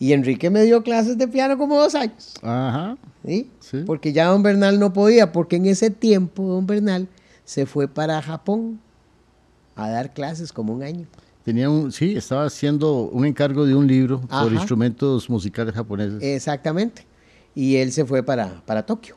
[0.00, 2.34] Y Enrique me dio clases de piano como dos años.
[2.42, 2.98] Ajá.
[3.24, 3.48] ¿sí?
[3.60, 3.84] Sí.
[3.86, 7.06] Porque ya don Bernal no podía, porque en ese tiempo don Bernal
[7.44, 8.80] se fue para Japón
[9.76, 11.06] a dar clases como un año.
[11.44, 14.42] Tenía un, sí, estaba haciendo un encargo de un libro Ajá.
[14.42, 16.20] sobre instrumentos musicales japoneses.
[16.20, 17.06] Exactamente.
[17.54, 19.14] Y él se fue para, para Tokio.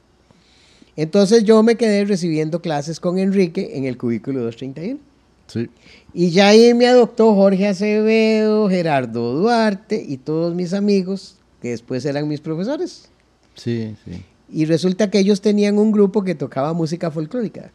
[0.96, 5.13] Entonces yo me quedé recibiendo clases con Enrique en el cubículo 231.
[5.48, 5.70] Sí.
[6.14, 12.06] Y ya ahí me adoptó Jorge Acevedo, Gerardo Duarte y todos mis amigos, que después
[12.06, 13.10] eran mis profesores.
[13.56, 14.24] Sí, sí.
[14.50, 17.72] Y resulta que ellos tenían un grupo que tocaba música folclórica,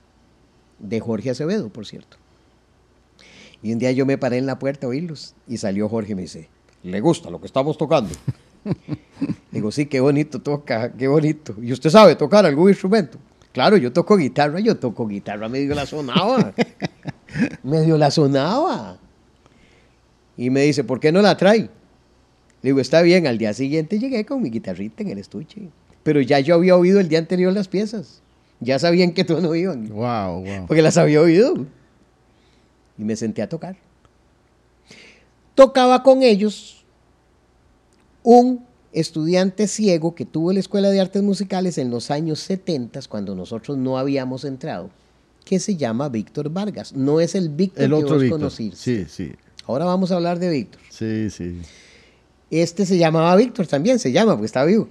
[0.78, 2.16] de Jorge Acevedo, por cierto.
[3.62, 6.14] Y un día yo me paré en la puerta a oírlos y salió Jorge y
[6.14, 6.48] me dice,
[6.84, 8.10] ¿le gusta lo que estamos tocando?
[9.50, 11.56] Digo, sí, qué bonito toca, qué bonito.
[11.60, 13.18] ¿Y usted sabe tocar algún instrumento?
[13.58, 16.54] Claro, yo toco guitarra, yo toco guitarra, medio la sonaba.
[17.64, 19.00] medio la sonaba.
[20.36, 21.62] Y me dice, ¿por qué no la trae?
[21.62, 21.68] Le
[22.62, 25.70] digo, está bien, al día siguiente llegué con mi guitarrita en el estuche.
[26.04, 28.22] Pero ya yo había oído el día anterior las piezas.
[28.60, 29.88] Ya sabía en qué tono iban.
[29.88, 30.66] Wow, wow.
[30.68, 31.66] Porque las había oído.
[32.96, 33.74] Y me senté a tocar.
[35.56, 36.84] Tocaba con ellos
[38.22, 43.34] un estudiante ciego que tuvo la Escuela de Artes Musicales en los años 70, cuando
[43.34, 44.90] nosotros no habíamos entrado,
[45.44, 46.94] que se llama Víctor Vargas.
[46.94, 48.38] No es el Víctor El que otro vos Víctor.
[48.38, 48.76] conociste.
[48.76, 49.32] Sí, sí.
[49.66, 50.80] Ahora vamos a hablar de Víctor.
[50.88, 51.60] Sí, sí.
[52.50, 54.88] Este se llamaba Víctor también, se llama, porque está vivo.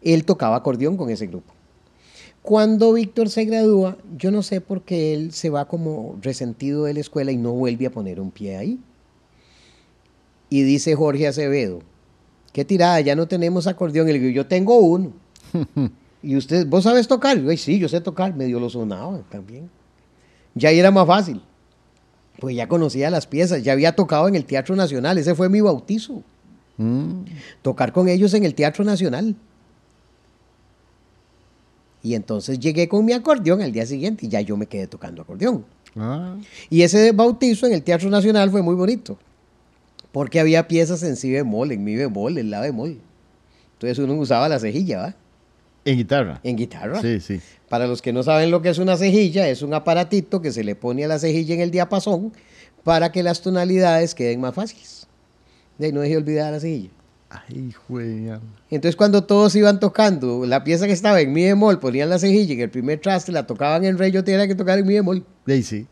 [0.00, 1.52] Él tocaba acordeón con ese grupo.
[2.40, 6.94] Cuando Víctor se gradúa, yo no sé por qué él se va como resentido de
[6.94, 8.80] la escuela y no vuelve a poner un pie ahí.
[10.48, 11.82] Y dice Jorge Acevedo,
[12.52, 14.08] qué tirada, ya no tenemos acordeón.
[14.08, 15.12] Y le digo, yo tengo uno.
[16.22, 17.38] y usted, ¿vos sabes tocar?
[17.38, 19.70] Y yo, "Ay, sí, yo sé tocar, medio lo sonaba también.
[20.54, 21.40] Ya ahí era más fácil.
[22.38, 25.60] Pues ya conocía las piezas, ya había tocado en el Teatro Nacional, ese fue mi
[25.60, 26.22] bautizo.
[26.76, 27.22] Mm.
[27.62, 29.36] Tocar con ellos en el Teatro Nacional.
[32.02, 35.22] Y entonces llegué con mi acordeón al día siguiente y ya yo me quedé tocando
[35.22, 35.64] acordeón.
[35.94, 36.36] Ah,
[36.68, 39.18] Y ese bautizo en el Teatro Nacional fue muy bonito,
[40.12, 43.00] porque había piezas en si bemol, en mi bemol, en la bemol.
[43.74, 45.16] Entonces uno usaba la cejilla, ¿va?
[45.84, 46.40] en guitarra.
[46.44, 47.00] En guitarra.
[47.00, 47.40] Sí, sí.
[47.68, 50.62] Para los que no saben lo que es una cejilla, es un aparatito que se
[50.62, 52.32] le pone a la cejilla en el diapasón
[52.84, 55.06] para que las tonalidades queden más fáciles.
[55.78, 56.90] De ahí no deje olvidar la cejilla.
[57.30, 58.28] Ay, güey.
[58.70, 62.52] Entonces cuando todos iban tocando la pieza que estaba en mi bemol, ponían la cejilla
[62.52, 64.94] y en el primer traste la tocaban en re, yo tenía que tocar en mi
[64.94, 65.24] bemol.
[65.46, 65.86] Ahí sí.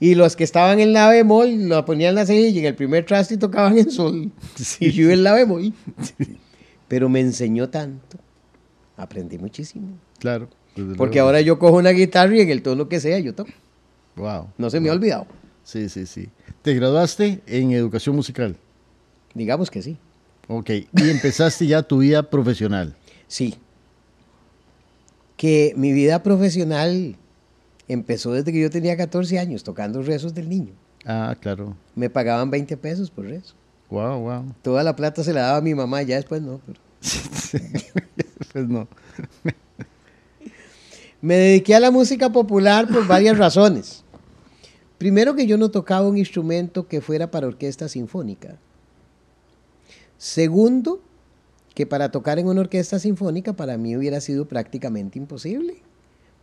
[0.00, 3.04] Y los que estaban en la bemol, la ponían la cejilla y en el primer
[3.04, 4.30] traste y tocaban en sol.
[4.80, 5.72] Y yo en la bemol.
[6.86, 8.18] Pero me enseñó tanto.
[8.96, 9.88] Aprendí muchísimo.
[10.18, 10.48] Claro.
[10.96, 13.50] Porque ahora yo cojo una guitarra y en el tono que sea yo toco.
[14.16, 14.48] Wow.
[14.56, 15.26] No se me ha olvidado.
[15.64, 16.28] Sí, sí, sí.
[16.62, 18.56] Te graduaste en educación musical.
[19.34, 19.96] Digamos que sí.
[20.46, 20.70] Ok.
[20.70, 22.96] Y empezaste ya tu vida profesional.
[23.26, 23.56] Sí.
[25.36, 27.16] Que mi vida profesional
[27.88, 30.74] empezó desde que yo tenía 14 años tocando rezos del niño.
[31.04, 31.76] Ah, claro.
[31.94, 33.54] Me pagaban 20 pesos por rezo.
[33.90, 34.44] Wow, wow.
[34.62, 36.60] Toda la plata se la daba a mi mamá, ya después no.
[36.66, 36.80] Pero,
[38.52, 38.88] pues no.
[41.20, 44.04] Me dediqué a la música popular por varias razones.
[44.98, 48.56] Primero que yo no tocaba un instrumento que fuera para orquesta sinfónica.
[50.16, 51.00] Segundo,
[51.74, 55.82] que para tocar en una orquesta sinfónica para mí hubiera sido prácticamente imposible,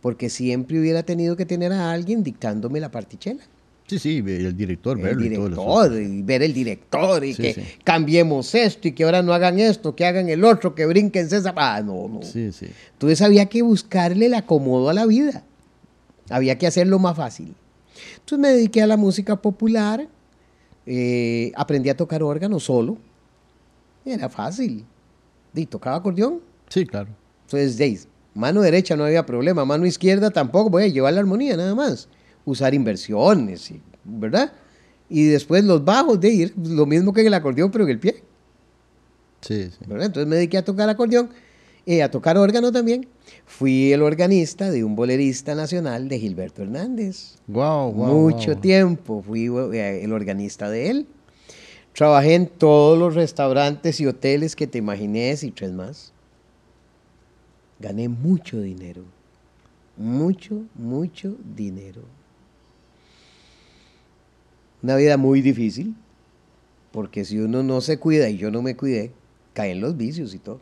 [0.00, 3.42] porque siempre hubiera tenido que tener a alguien dictándome la partichela.
[3.86, 8.88] Sí, sí, el director, verlo el director, y, ver el director, y que cambiemos esto,
[8.88, 11.54] y que ahora no hagan esto, que hagan el otro, que brinquen esa.
[11.56, 12.22] Ah, no, no.
[12.22, 12.66] Sí, sí.
[12.92, 15.44] Entonces había que buscarle el acomodo a la vida.
[16.30, 17.54] Había que hacerlo más fácil.
[18.16, 20.08] Entonces me dediqué a la música popular,
[20.84, 22.98] eh, aprendí a tocar órgano solo.
[24.04, 24.84] Era fácil.
[25.54, 26.40] Y tocaba acordeón.
[26.68, 27.08] Sí, claro.
[27.44, 28.06] Entonces,
[28.36, 32.08] mano derecha no había problema, mano izquierda tampoco, voy a llevar la armonía nada más
[32.46, 33.72] usar inversiones,
[34.04, 34.52] ¿verdad?
[35.08, 37.98] Y después los bajos de ir, lo mismo que en el acordeón, pero en el
[37.98, 38.22] pie.
[39.40, 39.78] Sí, sí.
[39.80, 41.28] Entonces me dediqué a tocar acordeón,
[41.84, 43.06] y a tocar órgano también.
[43.44, 47.36] Fui el organista de un bolerista nacional de Gilberto Hernández.
[47.46, 51.06] Wow, wow Mucho tiempo fui eh, el organista de él.
[51.92, 56.12] Trabajé en todos los restaurantes y hoteles que te imagines y tres más.
[57.78, 59.02] Gané mucho dinero.
[59.96, 62.02] Mucho, mucho dinero.
[64.82, 65.94] Una vida muy difícil,
[66.92, 69.12] porque si uno no se cuida y yo no me cuidé,
[69.52, 70.60] caen los vicios y todo.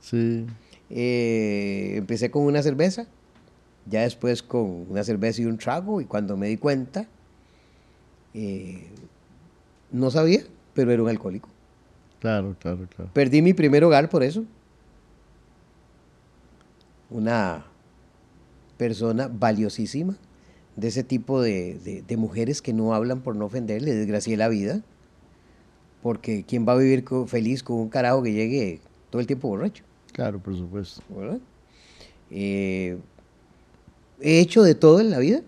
[0.00, 0.44] Sí.
[0.90, 3.06] Eh, empecé con una cerveza,
[3.86, 7.06] ya después con una cerveza y un trago, y cuando me di cuenta,
[8.34, 8.88] eh,
[9.92, 10.42] no sabía,
[10.74, 11.48] pero era un alcohólico.
[12.20, 13.10] Claro, claro, claro.
[13.12, 14.44] Perdí mi primer hogar por eso.
[17.14, 17.64] Una
[18.76, 20.16] persona valiosísima
[20.74, 24.82] de ese tipo de, mujeres que no hablan por no ofender, le desgracié la vida.
[26.02, 29.84] Porque ¿quién va a vivir feliz con un carajo que llegue todo el tiempo borracho?
[30.12, 31.02] Claro, por supuesto.
[32.30, 32.98] Eh,
[34.20, 35.40] he hecho de todo en la vida.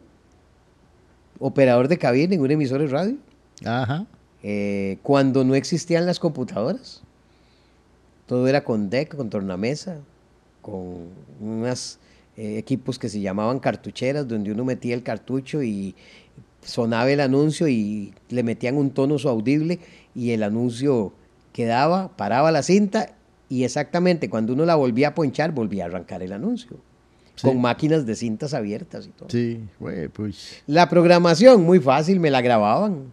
[1.41, 3.17] Operador de cabina en un emisor de radio.
[3.65, 4.07] Ajá.
[4.43, 7.03] Eh, cuando no existían las computadoras,
[8.27, 9.99] todo era con deck, con tornamesa,
[10.67, 12.01] con unas
[12.37, 15.95] eh, equipos que se llamaban cartucheras, donde uno metía el cartucho y
[16.61, 19.79] sonaba el anuncio y le metían un tono su audible
[20.13, 21.13] y el anuncio
[21.53, 23.15] quedaba, paraba la cinta
[23.49, 26.79] y exactamente cuando uno la volvía a ponchar, volvía a arrancar el anuncio.
[27.41, 29.29] Con máquinas de cintas abiertas y todo.
[29.31, 29.61] Sí,
[30.15, 30.63] pues.
[30.67, 33.13] La programación, muy fácil, me la grababan.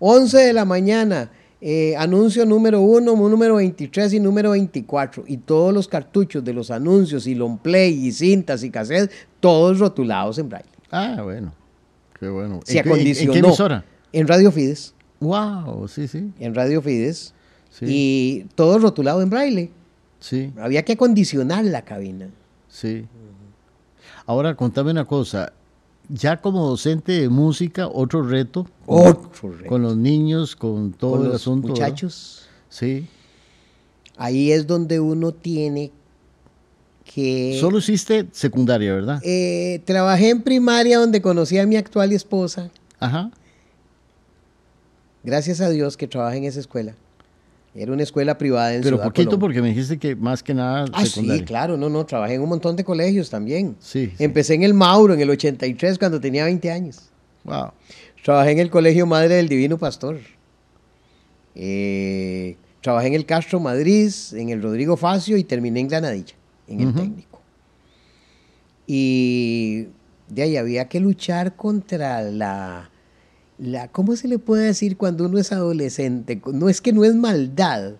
[0.00, 5.24] 11 de la mañana, eh, anuncio número 1, número 23 y número 24.
[5.26, 9.78] Y todos los cartuchos de los anuncios y long play y cintas y cassettes, todos
[9.78, 10.68] rotulados en braille.
[10.90, 11.52] Ah, bueno.
[12.18, 12.60] Qué bueno.
[12.64, 13.32] Se acondicionó.
[13.34, 13.84] ¿En qué emisora?
[14.12, 14.94] En Radio Fides.
[15.20, 16.32] Wow, sí, sí.
[16.38, 17.34] En Radio Fides.
[17.80, 19.70] Y todo rotulado en braille.
[20.20, 20.52] Sí.
[20.58, 22.28] Había que acondicionar la cabina.
[22.68, 23.06] Sí.
[24.26, 25.52] Ahora, contame una cosa
[26.08, 28.66] ya como docente de música, otro reto.
[28.86, 29.68] Otro reto.
[29.68, 31.68] Con los niños, con todo con el los asunto.
[31.68, 32.46] Muchachos.
[32.68, 33.06] Sí.
[34.16, 35.92] Ahí es donde uno tiene
[37.04, 37.56] que...
[37.60, 39.20] Solo hiciste secundaria, ¿verdad?
[39.22, 42.70] Eh, trabajé en primaria donde conocí a mi actual esposa.
[42.98, 43.30] Ajá.
[45.22, 46.94] Gracias a Dios que trabajé en esa escuela.
[47.78, 51.06] Era una escuela privada en Pero poquito porque me dijiste que más que nada ah,
[51.06, 53.76] sí, claro, no, no, trabajé en un montón de colegios también.
[53.78, 57.08] Sí, Empecé en el Mauro en el 83 cuando tenía 20 años.
[57.44, 57.70] Wow.
[58.24, 60.18] Trabajé en el Colegio Madre del Divino Pastor.
[61.54, 66.34] Eh, trabajé en el Castro Madrid, en el Rodrigo Facio y terminé en Granadilla,
[66.66, 67.40] en el técnico.
[68.88, 69.86] Y
[70.28, 72.90] de ahí había que luchar contra la
[73.58, 76.40] la, ¿cómo se le puede decir cuando uno es adolescente?
[76.52, 77.94] No es que no es maldad,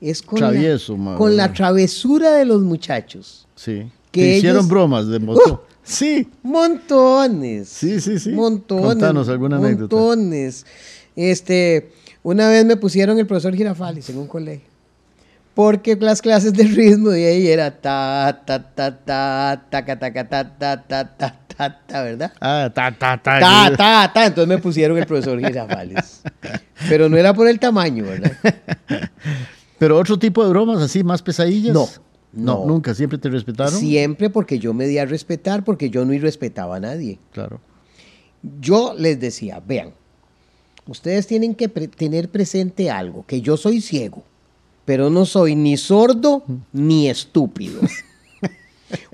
[0.00, 3.46] es con, la, con la travesura de los muchachos.
[3.54, 3.90] Sí.
[4.10, 5.40] Que hicieron bromas de moto.
[5.46, 5.58] ¡Uh!
[5.82, 6.28] sí.
[6.42, 7.68] Montones.
[7.68, 8.30] Sí, sí, sí.
[8.30, 8.86] Montones.
[8.86, 9.94] Contanos alguna anécdota.
[9.94, 10.66] Montones.
[11.14, 11.92] Este,
[12.22, 14.68] una vez me pusieron el profesor Girafales en un colegio.
[15.54, 20.12] Porque las clases de ritmo de ahí era ta, ta, ta, ta, ta, ta, ta,
[20.12, 22.32] ta, ta, ta, ta, ta, ¿verdad?
[22.40, 23.40] Ah, ta, ta, ta.
[23.40, 24.26] Ta, ta, ta.
[24.26, 26.22] Entonces me pusieron el profesor Girafales.
[26.88, 28.32] Pero no era por el tamaño, ¿verdad?
[29.78, 31.74] Pero otro tipo de bromas así, más pesadillas.
[31.74, 31.88] No.
[32.32, 33.72] No, nunca, siempre te respetaron.
[33.72, 37.18] Siempre porque yo me di a respetar, porque yo no irrespetaba a nadie.
[37.32, 37.60] Claro.
[38.60, 39.94] Yo les decía, vean,
[40.86, 44.22] ustedes tienen que tener presente algo, que yo soy ciego,
[44.84, 47.80] pero no soy ni sordo ni estúpido.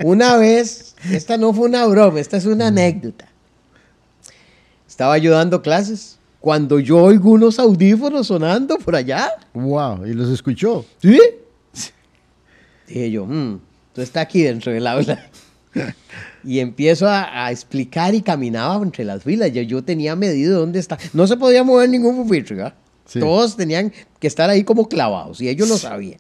[0.05, 3.29] Una vez, esta no fue una broma, esta es una anécdota.
[4.87, 9.31] Estaba yo dando clases cuando yo oigo unos audífonos sonando por allá.
[9.55, 10.85] Wow, ¿y los escuchó?
[11.01, 11.19] Sí.
[12.89, 13.59] Dije yo, mmm,
[13.95, 15.31] tú estás aquí dentro del aula.
[16.45, 19.53] Y empiezo a, a explicar y caminaba entre las filas.
[19.53, 20.99] Yo, yo tenía medido dónde está.
[21.13, 22.75] No se podía mover ningún pupitre, ¿verdad?
[23.07, 23.21] Sí.
[23.21, 26.19] Todos tenían que estar ahí como clavados y ellos lo sabían.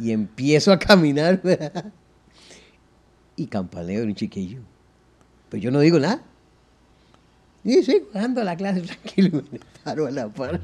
[0.00, 1.92] Y empiezo a caminar ¿verdad?
[3.36, 4.60] Y campaneo de un chiquillo.
[5.48, 6.22] Pues yo no digo nada.
[7.64, 10.60] Y sigo ando a la clase tranquilo me paro a la par.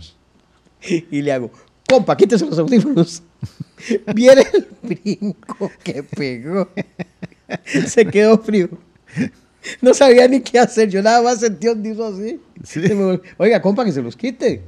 [0.82, 1.50] Y le hago,
[1.88, 3.22] compa, quítese los audífonos.
[4.14, 6.68] Viene el brinco que pegó.
[7.86, 8.68] Se quedó frío.
[9.80, 10.88] No sabía ni qué hacer.
[10.88, 12.40] Yo nada más sentí un diso así.
[12.64, 12.80] Sí.
[12.80, 14.62] Me Oiga, compa, que se los quite.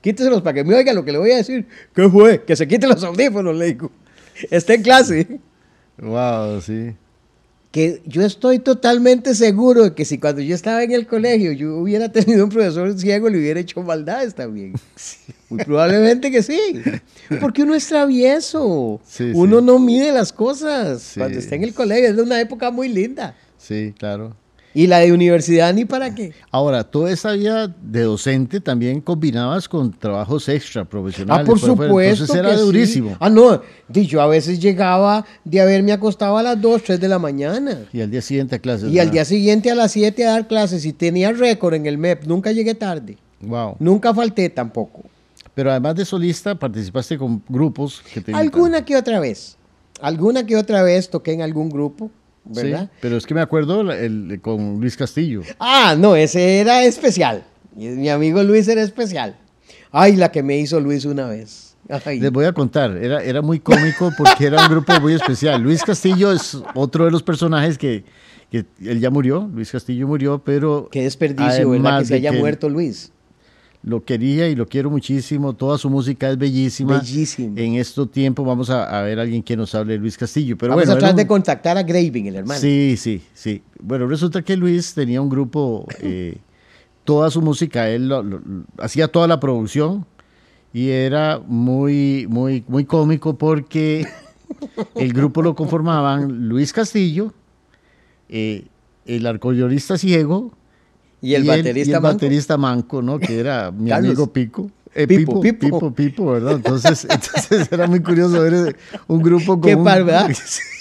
[0.00, 1.66] Quíteselos para que me oiga lo que le voy a decir.
[1.94, 2.44] ¿Qué fue?
[2.44, 3.90] Que se quite los audífonos, le digo.
[4.50, 5.40] Está en clase.
[5.98, 6.94] Wow, sí.
[7.74, 11.74] Que yo estoy totalmente seguro de que si cuando yo estaba en el colegio yo
[11.74, 14.74] hubiera tenido un profesor ciego le hubiera hecho maldades también.
[15.48, 16.60] Muy probablemente que sí.
[17.40, 19.00] Porque uno es travieso.
[19.04, 19.64] Sí, uno sí.
[19.64, 21.02] no mide las cosas.
[21.02, 21.18] Sí.
[21.18, 23.34] Cuando está en el colegio es una época muy linda.
[23.58, 24.36] Sí, claro.
[24.74, 26.32] Y la de universidad ni para qué.
[26.50, 31.44] Ahora, toda esa vida de docente también combinabas con trabajos extra profesionales.
[31.44, 31.74] Ah, por fuera.
[31.74, 32.24] supuesto.
[32.24, 32.62] Entonces era que sí.
[32.62, 33.16] durísimo.
[33.20, 33.62] Ah, no.
[33.88, 37.82] Yo a veces llegaba de haberme acostado a las 2, 3 de la mañana.
[37.92, 38.90] Y al día siguiente a clases.
[38.90, 39.12] Y al ¿verdad?
[39.12, 40.84] día siguiente a las 7 a dar clases.
[40.84, 42.24] Y tenía récord en el MEP.
[42.24, 43.16] Nunca llegué tarde.
[43.40, 43.76] Wow.
[43.78, 45.02] Nunca falté tampoco.
[45.54, 49.56] Pero además de solista, participaste con grupos que te Alguna que otra vez.
[50.00, 52.10] Alguna que otra vez toqué en algún grupo,
[52.52, 52.90] Sí, ¿verdad?
[53.00, 53.90] pero es que me acuerdo el,
[54.32, 55.42] el- con Luis Castillo.
[55.58, 57.44] Ah, no, ese era especial.
[57.74, 59.36] Mi amigo Luis era especial.
[59.90, 61.76] Ay, la que me hizo Luis una vez.
[62.04, 62.18] Ay.
[62.20, 65.60] Les voy a contar, era, era muy cómico porque era un grupo muy especial.
[65.62, 68.04] Luis Castillo es otro de los personajes que,
[68.50, 72.00] que él ya murió, Luis Castillo murió, pero Qué desperdicio, ¿verdad?
[72.00, 73.12] Que se haya que muerto Luis.
[73.86, 76.98] Lo quería y lo quiero muchísimo, toda su música es bellísima.
[77.00, 77.52] Bellísimo.
[77.58, 80.56] En estos tiempos vamos a, a ver a alguien que nos hable de Luis Castillo.
[80.56, 82.58] Pero Vamos bueno, a tratar un- de contactar a Graving, el hermano.
[82.58, 83.62] Sí, sí, sí.
[83.82, 86.38] Bueno, resulta que Luis tenía un grupo, eh,
[87.04, 90.06] toda su música, él lo- lo- lo- hacía toda la producción
[90.72, 94.06] y era muy, muy, muy cómico porque
[94.94, 97.34] el grupo lo conformaban Luis Castillo,
[98.30, 98.64] eh,
[99.04, 100.52] el arcollorista ciego
[101.24, 102.14] Y el y baterista y el manco.
[102.14, 103.18] baterista manco, ¿no?
[103.18, 104.08] Que era mi Carlos.
[104.10, 104.70] amigo Pico.
[104.96, 105.78] Eh, Pipo, Pipo, Pipo.
[105.80, 106.52] Pipo, Pipo, ¿verdad?
[106.56, 108.76] Entonces, entonces era muy curioso ver
[109.08, 110.30] un grupo con Qué par, ¿verdad?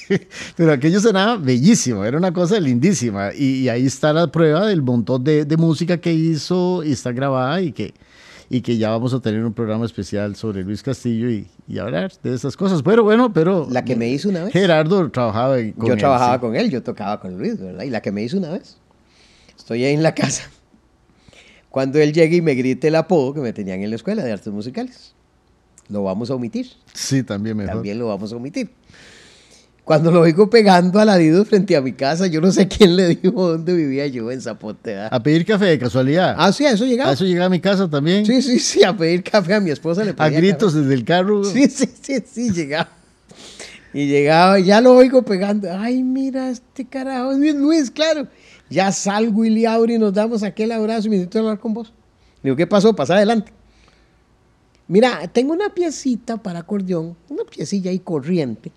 [0.56, 3.32] Pero aquello sonaba bellísimo, era una cosa lindísima.
[3.34, 7.12] Y, y ahí está la prueba del montón de, de música que hizo y está
[7.12, 7.94] grabada y que,
[8.50, 12.12] y que ya vamos a tener un programa especial sobre Luis Castillo y, y hablar
[12.22, 12.84] de esas cosas.
[12.84, 14.54] Pero bueno, pero La que me hizo una vez.
[14.54, 16.40] Gerardo trabajaba con yo él, trabajaba sí.
[16.42, 17.84] con él, yo tocaba con Luis, ¿verdad?
[17.84, 18.78] Y la que me hizo una vez.
[19.64, 20.44] Estoy ahí en la casa.
[21.70, 24.34] Cuando él llega y me grite el apodo que me tenían en la escuela de
[24.34, 25.14] artes musicales.
[25.88, 26.68] Lo vamos a omitir.
[26.94, 27.76] Sí, también mejor.
[27.76, 28.70] También lo vamos a omitir.
[29.86, 33.52] Cuando lo oigo pegando alaridos frente a mi casa, yo no sé quién le dijo
[33.52, 34.96] dónde vivía yo en Zapote.
[34.96, 35.10] ¿verdad?
[35.14, 36.36] A pedir café de casualidad.
[36.38, 37.12] Ah, sí, a eso llegaba.
[37.12, 38.26] A eso llegaba a mi casa también.
[38.26, 40.82] Sí, sí, sí, a pedir café a mi esposa le a pedía gritos café.
[40.82, 41.46] desde el carro.
[41.46, 42.90] Sí, sí, sí, sí, llegaba.
[43.94, 45.72] Y llegaba, ya lo oigo pegando.
[45.72, 48.28] Ay, mira, este carajo, es Luis, Luis, claro.
[48.74, 51.94] Ya salgo y abro y nos damos aquel abrazo y me necesito hablar con vos.
[52.42, 52.96] Le digo, ¿qué pasó?
[52.96, 53.54] Pasa adelante.
[54.88, 58.72] Mira, tengo una piecita para acordeón, una piecilla ahí corriente.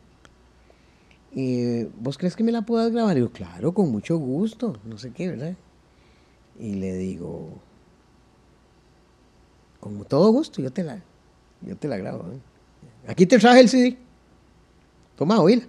[1.35, 3.15] Eh, ¿Vos crees que me la puedas grabar?
[3.15, 5.55] Le digo, claro, con mucho gusto, no sé qué, ¿verdad?
[6.61, 7.49] Y le digo,
[9.81, 11.03] con todo gusto, yo te la,
[11.63, 12.25] yo te la grabo.
[12.33, 12.41] ¿eh?
[13.09, 13.97] Aquí te traje el CD.
[15.17, 15.67] Toma, oíla.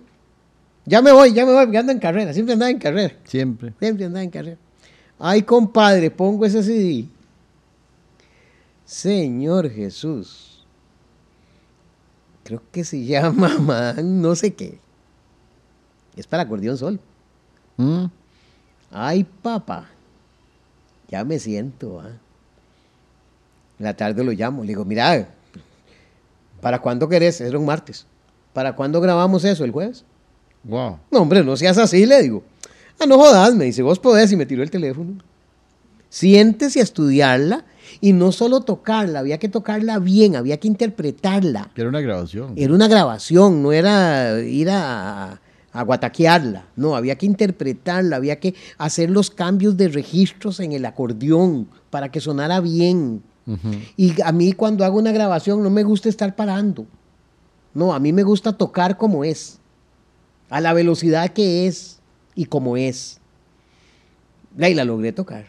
[0.87, 3.13] Ya me voy, ya me voy, porque ando en carrera, siempre andaba en carrera.
[3.25, 3.73] Siempre.
[3.77, 4.57] Siempre andaba en carrera.
[5.19, 7.05] Ay, compadre, pongo ese CD.
[8.85, 10.65] Señor Jesús.
[12.45, 14.79] Creo que se llama man, no sé qué.
[16.15, 17.01] Es para acordeón sol.
[17.75, 18.05] ¿Mm?
[18.89, 19.89] Ay, papá.
[21.09, 21.99] Ya me siento.
[21.99, 22.13] ¿ah?
[23.77, 24.61] En la tarde lo llamo.
[24.61, 25.27] Le digo, mira,
[26.61, 27.41] ¿para cuándo querés?
[27.41, 28.05] Era un martes.
[28.53, 29.65] ¿Para cuándo grabamos eso?
[29.65, 30.05] ¿El jueves?
[30.67, 30.99] Wow.
[31.11, 32.43] No, hombre, no seas así, le digo.
[32.99, 35.15] Ah, no jodas, me dice, vos podés, y me tiró el teléfono.
[36.09, 37.65] Siéntese a estudiarla
[38.01, 41.69] y no solo tocarla, había que tocarla bien, había que interpretarla.
[41.75, 42.53] Era una grabación.
[42.55, 45.39] Era una grabación, no era ir a,
[45.71, 50.85] a guataquearla, no, había que interpretarla, había que hacer los cambios de registros en el
[50.85, 53.21] acordeón para que sonara bien.
[53.45, 53.69] Ujú.
[53.95, 56.85] Y a mí cuando hago una grabación no me gusta estar parando.
[57.73, 59.59] No, a mí me gusta tocar como es,
[60.49, 61.99] a la velocidad que es
[62.35, 63.19] y como es.
[64.57, 65.45] Y la logré tocar.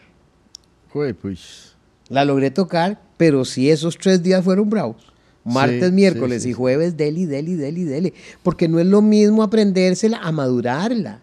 [0.91, 1.75] Pues.
[2.09, 5.13] La logré tocar, pero sí esos tres días fueron bravos.
[5.43, 8.13] Martes, Sí, miércoles sí, sí, y jueves, deli, deli, deli, deli.
[8.43, 11.21] Porque no es lo mismo aprendérsela a madurarla.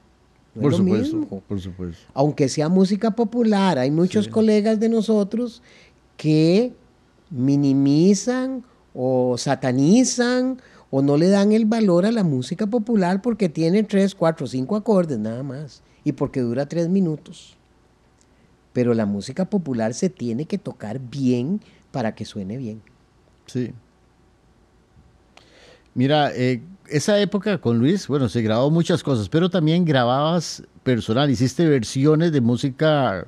[0.61, 2.03] por supuesto, por supuesto.
[2.15, 5.63] Aunque sea música popular, hay muchos colegas de nosotros
[6.17, 6.73] que
[7.31, 8.65] minimizan
[8.95, 10.59] o satanizan
[10.97, 14.77] o no le dan el valor a la música popular porque tiene tres, cuatro, cinco
[14.77, 17.55] acordes nada más y porque dura tres minutos.
[18.73, 22.81] Pero la música popular se tiene que tocar bien para que suene bien.
[23.45, 23.75] Sí.
[25.93, 31.29] Mira, eh, esa época con Luis, bueno, se grabó muchas cosas, pero también grababas personal,
[31.29, 33.27] hiciste versiones de música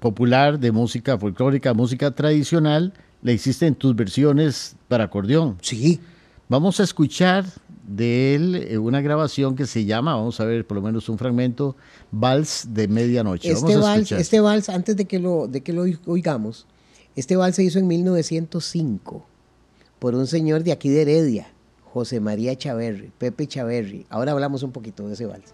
[0.00, 5.58] popular, de música folclórica, música tradicional, la hiciste en tus versiones para acordeón.
[5.60, 6.00] Sí.
[6.48, 7.44] Vamos a escuchar
[7.88, 11.18] de él eh, una grabación que se llama, vamos a ver por lo menos un
[11.18, 11.74] fragmento,
[12.12, 13.50] Vals de Medianoche.
[13.50, 16.66] Este, vals, este vals, antes de que, lo, de que lo oigamos,
[17.16, 19.26] este vals se hizo en 1905
[19.98, 21.48] por un señor de aquí de Heredia,
[21.92, 24.06] José María Chaverri, Pepe Chaverri.
[24.08, 25.52] Ahora hablamos un poquito de ese vals.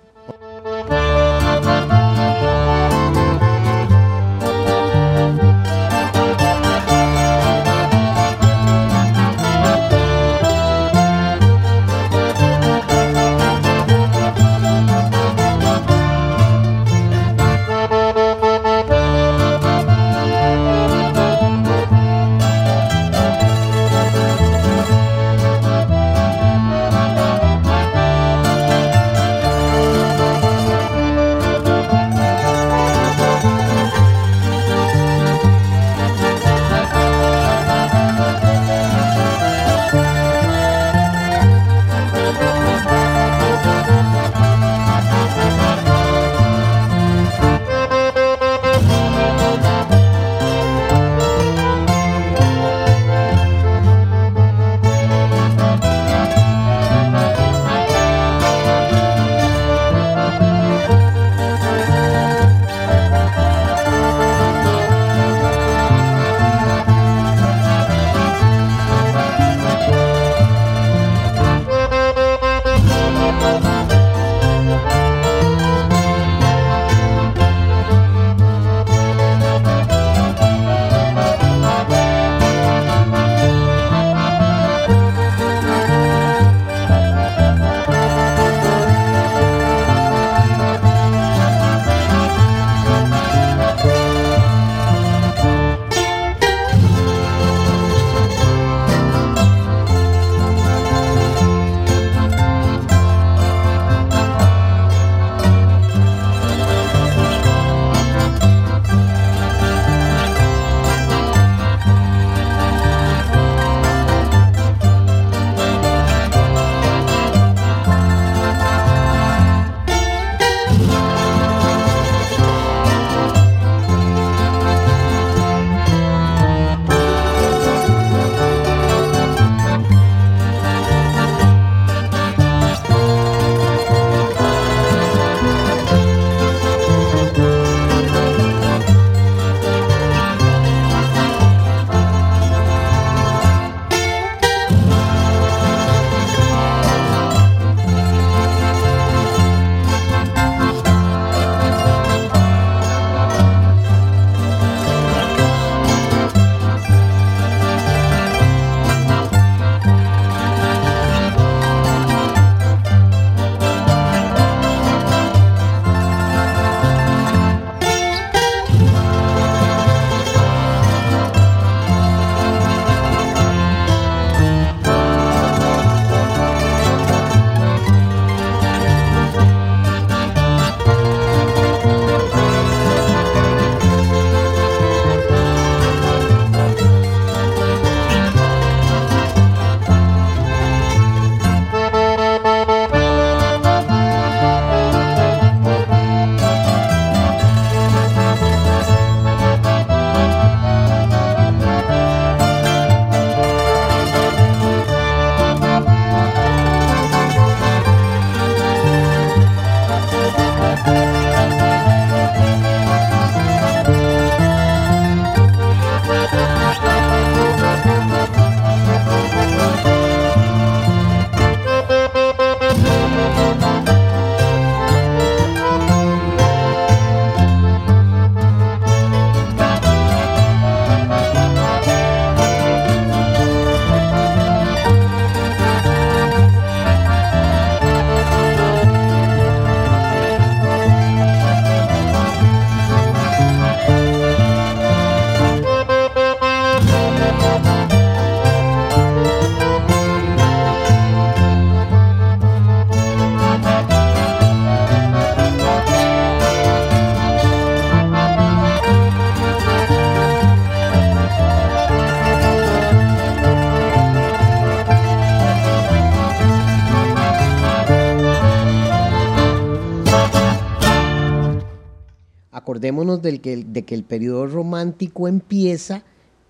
[273.23, 276.03] Del que, de que el periodo romántico empieza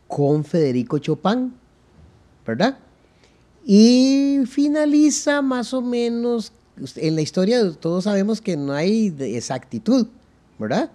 [0.09, 1.53] con Federico Chopin,
[2.47, 2.79] ¿verdad?
[3.65, 6.53] Y finaliza más o menos,
[6.97, 10.07] en la historia todos sabemos que no hay exactitud,
[10.59, 10.91] ¿verdad?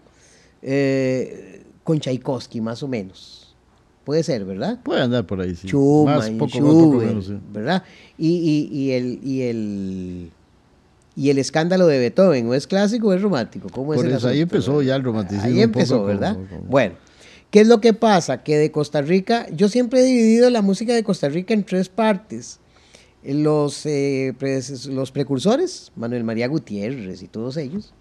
[0.61, 3.55] Eh, con Tchaikovsky, más o menos.
[4.03, 4.79] Puede ser, ¿verdad?
[4.83, 5.67] Puede andar por ahí, sí.
[6.05, 7.01] más, poco,
[7.51, 7.83] ¿verdad?
[8.17, 10.31] Y, y, el, y, el,
[11.17, 13.69] y el escándalo de Beethoven, ¿o es clásico o es romántico?
[13.69, 15.47] ¿Cómo por es eso, ahí empezó ya el romanticismo.
[15.47, 16.37] Ahí empezó, ¿verdad?
[16.69, 16.93] Bueno,
[17.49, 18.43] ¿qué es lo que pasa?
[18.43, 21.89] Que de Costa Rica, yo siempre he dividido la música de Costa Rica en tres
[21.89, 22.59] partes.
[23.23, 24.35] Los, eh,
[24.89, 27.95] los precursores, Manuel María Gutiérrez y todos ellos.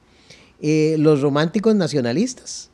[0.61, 2.69] Eh, los románticos nacionalistas,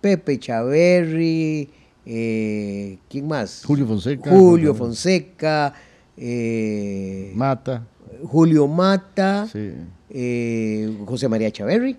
[0.00, 1.70] Pepe Chaverri,
[2.06, 3.64] eh, ¿quién más?
[3.66, 4.30] Julio Fonseca.
[4.30, 5.74] Julio Fonseca.
[6.16, 7.84] Eh, Mata.
[8.24, 9.48] Julio Mata.
[10.10, 11.96] Eh, José María Chaverri.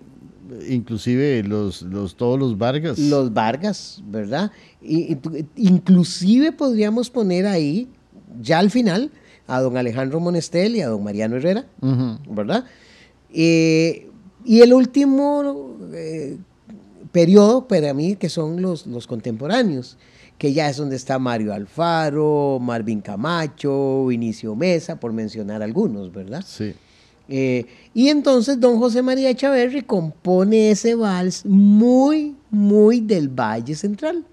[0.67, 2.97] Inclusive los, los, todos los Vargas.
[2.97, 4.51] Los Vargas, ¿verdad?
[4.81, 7.87] inclusive podríamos poner ahí,
[8.41, 9.11] ya al final,
[9.45, 11.65] a don Alejandro Monestel y a don Mariano Herrera,
[12.27, 12.65] ¿verdad?
[13.31, 15.77] y el último
[17.11, 19.97] periodo para mí que son los, los contemporáneos,
[20.39, 26.43] que ya es donde está Mario Alfaro, Marvin Camacho, Vinicio Mesa, por mencionar algunos, ¿verdad?
[26.47, 26.73] Sí.
[27.27, 34.25] Eh, y entonces don José María Chaverri compone ese vals muy, muy del Valle Central.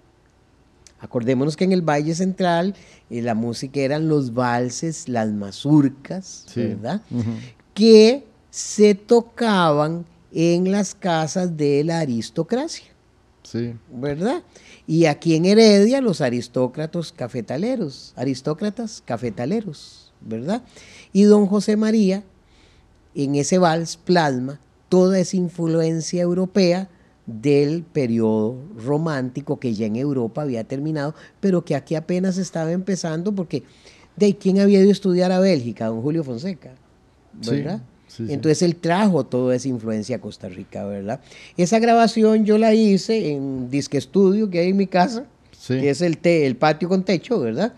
[1.00, 2.74] Acordémonos que en el Valle Central
[3.11, 7.02] eh, la música eran los valses, las mazurcas, ¿verdad?
[7.74, 12.95] Que se tocaban en las casas de la aristocracia.
[13.47, 13.74] Sí.
[13.92, 14.42] ¿Verdad?
[14.88, 20.64] Y aquí en Heredia los aristócratas cafetaleros, aristócratas cafetaleros, ¿verdad?
[21.12, 22.24] Y don José María,
[23.14, 26.88] en ese vals plasma toda esa influencia europea
[27.26, 33.32] del periodo romántico que ya en Europa había terminado, pero que aquí apenas estaba empezando
[33.32, 33.62] porque
[34.16, 36.74] de quién había ido a estudiar a Bélgica, don Julio Fonseca,
[37.47, 37.80] ¿verdad?
[38.18, 41.20] Entonces él trajo toda esa influencia a Costa Rica, ¿verdad?
[41.56, 45.24] Esa grabación yo la hice en Disque Studio que hay en mi casa,
[45.66, 47.72] que es el, el patio con techo, ¿verdad?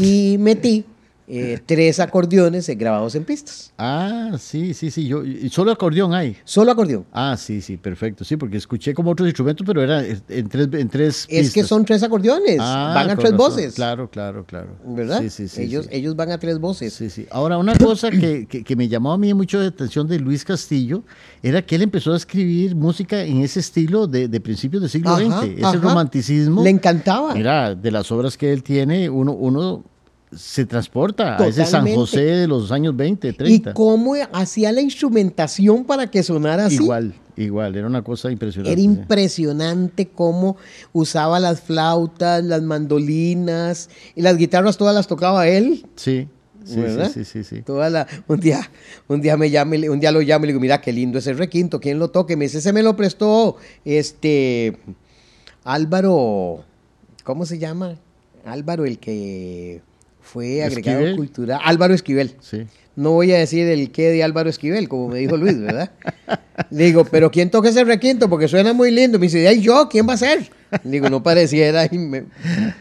[0.00, 0.84] Y metí
[1.28, 3.72] eh, tres acordeones grabados en pistas.
[3.78, 5.08] Ah, sí, sí, sí.
[5.08, 6.36] Yo, ¿Y solo acordeón hay?
[6.44, 7.04] Solo acordeón.
[7.12, 8.24] Ah, sí, sí, perfecto.
[8.24, 11.84] Sí, porque escuché como otros instrumentos, pero era en tres, en tres Es que son
[11.84, 12.58] tres acordeones.
[12.60, 13.74] Ah, van a tres voces.
[13.74, 14.76] Claro, claro, claro.
[14.84, 15.20] ¿Verdad?
[15.22, 15.62] Sí, sí, sí.
[15.62, 16.92] Ellos, ellos van a tres voces.
[16.92, 17.26] Sí, sí.
[17.30, 21.02] Ahora, una cosa que, que, me llamó a mí mucho la atención de Luis Castillo
[21.42, 25.16] era que él empezó a escribir música en ese estilo de, de principios del siglo
[25.16, 25.58] XX.
[25.58, 26.62] Ese romanticismo.
[26.62, 27.34] Le encantaba.
[27.34, 29.84] Mira, de las obras que él tiene, uno, uno
[30.34, 33.70] se transporta a ese San José de los años 20, 30.
[33.70, 36.76] ¿Y cómo hacía la instrumentación para que sonara así?
[36.76, 38.72] Igual, igual, era una cosa impresionante.
[38.72, 40.56] Era impresionante cómo
[40.92, 45.86] usaba las flautas, las mandolinas y las guitarras todas las tocaba él.
[45.94, 46.28] Sí.
[46.64, 46.82] Sí,
[47.14, 48.68] sí, sí, sí, Toda la, un día,
[49.06, 51.32] un día me llame, un día lo llamo y le digo, mira qué lindo ese
[51.32, 52.36] requinto, ¿quién lo toque?
[52.36, 54.76] Me dice, se me lo prestó este
[55.62, 56.64] Álvaro,
[57.22, 57.94] ¿cómo se llama?
[58.44, 59.80] Álvaro, el que
[60.36, 61.58] fue agregado cultural.
[61.64, 62.34] Álvaro Esquivel.
[62.40, 62.66] Sí.
[62.94, 65.90] No voy a decir el qué de Álvaro Esquivel, como me dijo Luis, ¿verdad?
[66.70, 68.28] Le digo, pero ¿quién toca ese requinto?
[68.28, 69.18] Porque suena muy lindo.
[69.18, 69.88] Me dice, ¿y yo?
[69.88, 70.50] ¿Quién va a ser?
[70.84, 72.22] Le digo, no pareciera y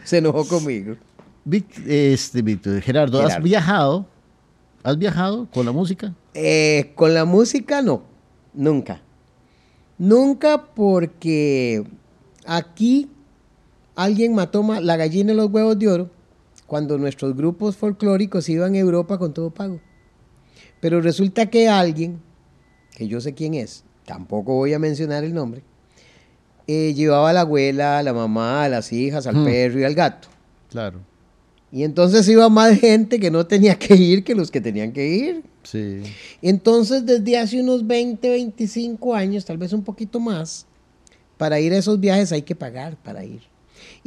[0.04, 0.98] se enojó conmigo.
[1.88, 4.06] Este, Víctor, Gerardo, ¿has viajado?
[4.84, 6.14] ¿Has viajado con la música?
[6.34, 8.04] Eh, con la música no,
[8.54, 9.00] nunca.
[9.98, 11.86] Nunca porque
[12.46, 13.08] aquí
[13.96, 16.15] alguien mató la gallina y los huevos de oro
[16.68, 19.80] cuando nuestros grupos folclóricos iban a Europa con todo pago.
[20.80, 22.20] Pero resulta que alguien,
[22.96, 25.62] que yo sé quién es, tampoco voy a mencionar el nombre,
[26.68, 29.46] eh, llevaba a la abuela, a la mamá, a las hijas, al hmm.
[29.46, 30.28] perro y al gato.
[30.70, 31.00] Claro.
[31.72, 35.08] Y entonces iba más gente que no tenía que ir que los que tenían que
[35.08, 35.44] ir.
[35.64, 36.04] Sí.
[36.42, 40.66] Entonces, desde hace unos 20, 25 años, tal vez un poquito más,
[41.38, 43.42] para ir a esos viajes hay que pagar para ir.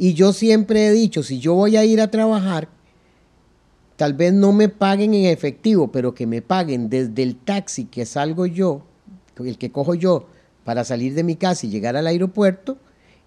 [0.01, 2.69] Y yo siempre he dicho, si yo voy a ir a trabajar,
[3.97, 8.05] tal vez no me paguen en efectivo, pero que me paguen desde el taxi que
[8.05, 8.81] salgo yo,
[9.37, 10.27] el que cojo yo
[10.63, 12.77] para salir de mi casa y llegar al aeropuerto,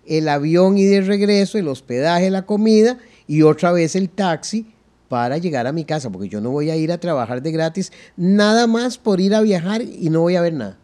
[0.06, 2.96] el avión y de regreso, el hospedaje, la comida
[3.26, 4.66] y otra vez el taxi
[5.10, 7.92] para llegar a mi casa, porque yo no voy a ir a trabajar de gratis,
[8.16, 10.78] nada más por ir a viajar y no voy a ver nada.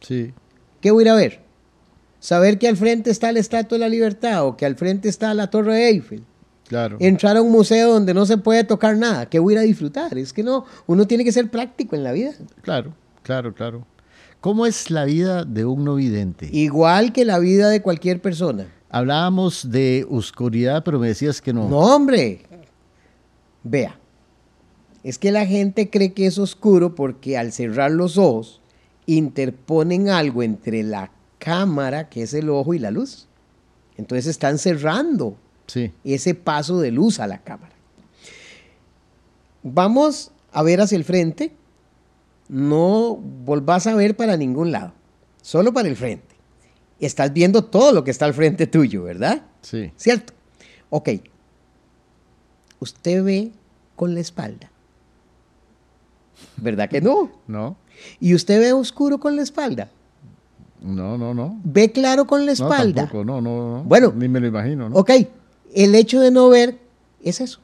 [0.00, 0.34] Sí.
[0.82, 1.45] ¿Qué voy a ir a ver?
[2.20, 5.32] Saber que al frente está la Estatua de la Libertad o que al frente está
[5.34, 6.24] la Torre Eiffel.
[6.68, 6.96] Claro.
[6.98, 9.62] Entrar a un museo donde no se puede tocar nada, que voy a ir a
[9.62, 10.18] disfrutar.
[10.18, 12.32] Es que no, uno tiene que ser práctico en la vida.
[12.62, 12.92] Claro,
[13.22, 13.86] claro, claro.
[14.40, 16.48] ¿Cómo es la vida de un no vidente?
[16.52, 18.66] Igual que la vida de cualquier persona.
[18.90, 21.68] Hablábamos de oscuridad, pero me decías que no.
[21.68, 22.42] No, hombre.
[23.62, 23.98] Vea.
[25.02, 28.60] Es que la gente cree que es oscuro porque al cerrar los ojos
[29.06, 33.26] interponen algo entre la cámara, que es el ojo, y la luz.
[33.96, 35.92] Entonces están cerrando Sí.
[36.04, 37.74] ese paso de luz a la cámara.
[39.62, 41.52] Vamos a ver hacia el frente.
[42.48, 44.92] No volvás a ver para ningún lado,
[45.42, 46.36] solo para el frente.
[47.00, 49.42] Estás viendo todo lo que está al frente tuyo, ¿verdad?
[49.62, 49.92] Sí.
[49.96, 50.32] ¿Cierto?
[50.90, 51.10] Ok.
[52.78, 53.50] Usted ve
[53.96, 54.70] con la espalda.
[56.58, 57.30] ¿Verdad que no?
[57.46, 57.76] No,
[58.20, 59.90] ¿Y usted ve oscuro con la espalda?
[60.82, 61.60] No, no, no.
[61.64, 63.02] ¿Ve claro con la No, espalda?
[63.02, 63.82] tampoco, no, no, no.
[63.84, 64.12] Bueno.
[64.16, 64.96] Ni me lo imagino, ¿no?
[64.96, 65.10] Ok,
[65.74, 66.78] el hecho de no ver
[67.22, 67.60] es eso.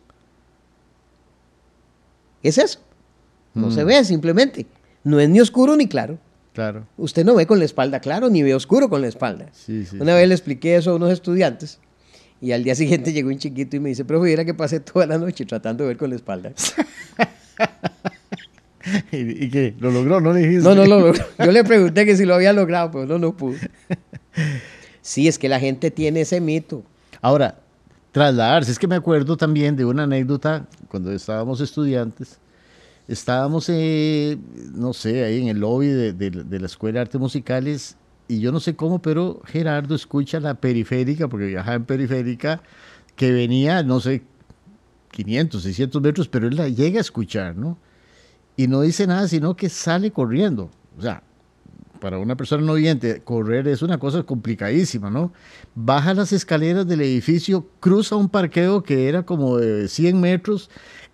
[2.42, 2.80] Es eso.
[3.54, 3.72] No Mm.
[3.72, 4.66] se ve simplemente.
[5.04, 6.18] No es ni oscuro ni claro.
[6.54, 6.86] Claro.
[6.98, 9.46] Usted no ve con la espalda claro ni ve oscuro con la espalda.
[9.52, 9.96] Sí, sí.
[9.96, 10.18] Una sí.
[10.18, 11.78] vez le expliqué eso a unos estudiantes
[12.40, 15.06] y al día siguiente llegó un chiquito y me dice, profe, viera que pasé toda
[15.06, 16.52] la noche tratando de ver con la espalda.
[19.12, 19.74] ¿Y, y qué?
[19.78, 20.20] ¿Lo logró?
[20.20, 20.68] ¿No le dijiste?
[20.68, 21.24] No, no lo logró.
[21.38, 23.56] Yo le pregunté que si lo había logrado, pero no, no pudo.
[25.04, 26.84] Sí, es que la gente tiene ese mito.
[27.20, 27.58] Ahora,
[28.12, 28.70] trasladarse.
[28.70, 32.38] Es que me acuerdo también de una anécdota cuando estábamos estudiantes.
[33.08, 34.38] Estábamos, eh,
[34.74, 37.96] no sé, ahí en el lobby de, de- de la Escuela de Artes Musicales
[38.28, 42.62] y yo no sé cómo, pero Gerardo escucha la periférica, porque viajaba en periférica,
[43.16, 44.22] que venía, no sé,
[45.10, 47.76] 500, 600 metros, pero él la llega a escuchar, ¿no?
[48.56, 50.70] Y no dice nada, sino que sale corriendo.
[50.98, 51.22] O sea,
[52.02, 55.32] para una persona no oyente, correr es una cosa complicadísima, ¿no?
[55.76, 60.68] Baja las escaleras del edificio, cruza un parqueo que era como de 100 metros,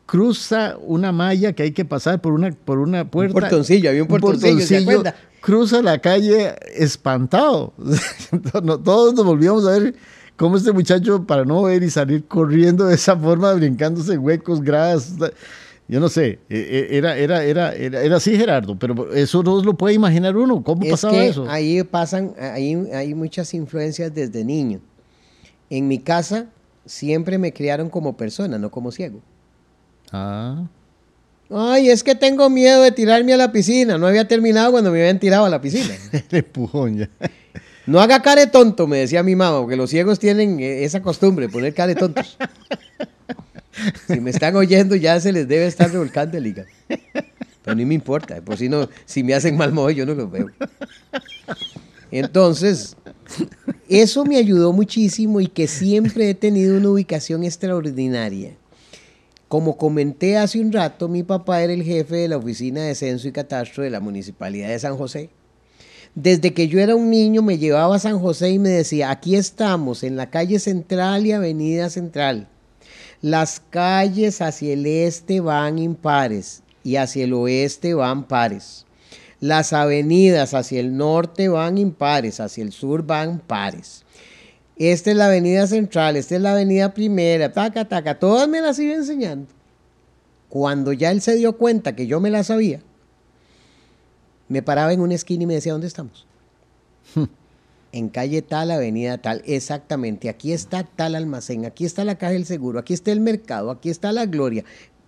[0.07, 3.39] cruza una malla que hay que pasar por una, por una puerta.
[3.39, 5.03] portoncillo, había un portoncillo.
[5.43, 7.75] Cruza la calle espantado.
[8.85, 9.95] Todos nos volvíamos a ver
[10.37, 15.15] cómo este muchacho, para no ver y salir corriendo de esa forma, brincándose huecos, gradas.
[15.91, 19.63] Yo no sé, e- e- era, era, era, era, era así, Gerardo, pero eso no
[19.63, 20.63] lo puede imaginar uno.
[20.63, 21.47] ¿Cómo Es pasaba que eso?
[21.49, 24.81] ahí pasan, ahí hay muchas influencias desde niño.
[25.71, 26.47] En mi casa
[26.85, 29.21] siempre me criaron como persona, no como ciego.
[30.13, 30.67] Ah,
[31.51, 33.97] Ay, es que tengo miedo de tirarme a la piscina.
[33.97, 35.95] No había terminado cuando me habían tirado a la piscina.
[36.13, 37.09] el empujón ya.
[37.87, 41.01] No haga cara de tonto, me decía mi mamá, porque los ciegos tienen eh, esa
[41.01, 42.37] costumbre, poner cara de tontos.
[44.07, 46.69] Si me están oyendo, ya se les debe estar revolcando el hígado.
[47.65, 50.31] Pero ni me importa, por si no, si me hacen mal modo, yo no los
[50.31, 50.51] veo.
[52.11, 52.97] Entonces,
[53.89, 58.57] eso me ayudó muchísimo y que siempre he tenido una ubicación extraordinaria.
[59.49, 63.29] Como comenté hace un rato, mi papá era el jefe de la Oficina de Censo
[63.29, 65.31] y Catastro de la Municipalidad de San José.
[66.15, 69.37] Desde que yo era un niño me llevaba a San José y me decía, aquí
[69.37, 72.49] estamos, en la calle Central y Avenida Central.
[73.21, 78.87] Las calles hacia el este van impares y hacia el oeste van pares.
[79.41, 84.05] Las avenidas hacia el norte van impares, hacia el sur van pares.
[84.77, 88.79] Esta es la avenida central, esta es la avenida primera, taca, taca, todas me las
[88.79, 89.49] iba enseñando.
[90.49, 92.81] Cuando ya él se dio cuenta que yo me las sabía,
[94.47, 96.27] me paraba en una esquina y me decía, ¿dónde estamos?
[97.93, 102.47] En calle tal, avenida tal, exactamente, aquí está tal almacén, aquí está la caja del
[102.47, 104.65] seguro, aquí está el mercado, aquí está la gloria,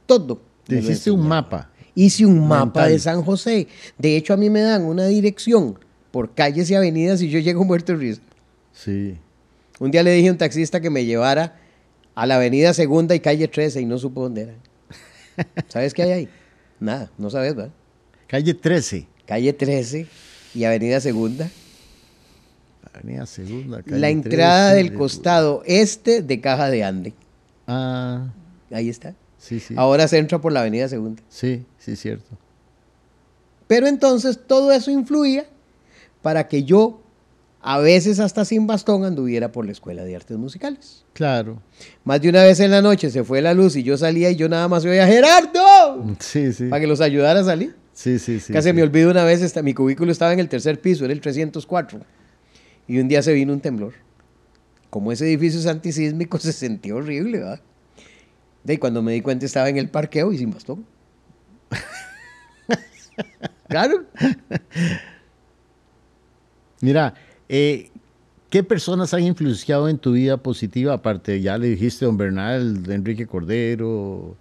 [0.06, 0.40] todo.
[0.66, 1.70] Te hiciste un mapa.
[1.94, 3.66] Hice un mapa de San José.
[3.98, 5.78] De hecho, a mí me dan una dirección
[6.10, 8.22] por calles y avenidas y yo llego muerto de risa.
[8.72, 9.16] Sí.
[9.78, 11.58] Un día le dije a un taxista que me llevara
[12.14, 14.54] a la avenida Segunda y calle 13 y no supo dónde era.
[15.68, 16.28] ¿Sabes qué hay ahí?
[16.78, 17.72] Nada, no sabes, ¿verdad?
[18.26, 19.06] Calle 13.
[19.26, 20.06] Calle 13
[20.54, 21.50] y avenida Segunda.
[22.94, 23.82] Avenida Segunda.
[23.82, 27.14] calle La entrada 13 del de- costado este de Caja de Ande.
[27.66, 28.28] Ah,
[28.70, 29.14] Ahí está.
[29.38, 29.74] sí, sí.
[29.76, 31.22] Ahora se entra por la avenida Segunda.
[31.28, 32.36] Sí, sí, cierto.
[33.66, 35.44] Pero entonces todo eso influía
[36.22, 37.00] para que yo,
[37.62, 41.04] a veces hasta sin bastón, anduviera por la Escuela de Artes Musicales.
[41.12, 41.62] Claro.
[42.04, 44.36] Más de una vez en la noche se fue la luz y yo salía y
[44.36, 46.66] yo nada más oía Gerardo Sí, sí.
[46.68, 47.76] para que los ayudara a salir.
[47.92, 48.52] Sí, sí, sí.
[48.52, 48.72] Casi sí.
[48.74, 52.00] me olvido una vez, esta- mi cubículo estaba en el tercer piso, era el 304.
[52.90, 53.92] Y un día se vino un temblor.
[54.90, 57.60] Como ese edificio es antisísmico, se sentía horrible, ¿verdad?
[58.64, 60.84] De ahí cuando me di cuenta estaba en el parqueo y sin bastón.
[63.68, 64.04] claro.
[66.80, 67.14] Mira,
[67.48, 67.90] eh,
[68.48, 70.94] ¿qué personas han influenciado en tu vida positiva?
[70.94, 74.36] Aparte, ya le dijiste don Bernal, de Enrique Cordero,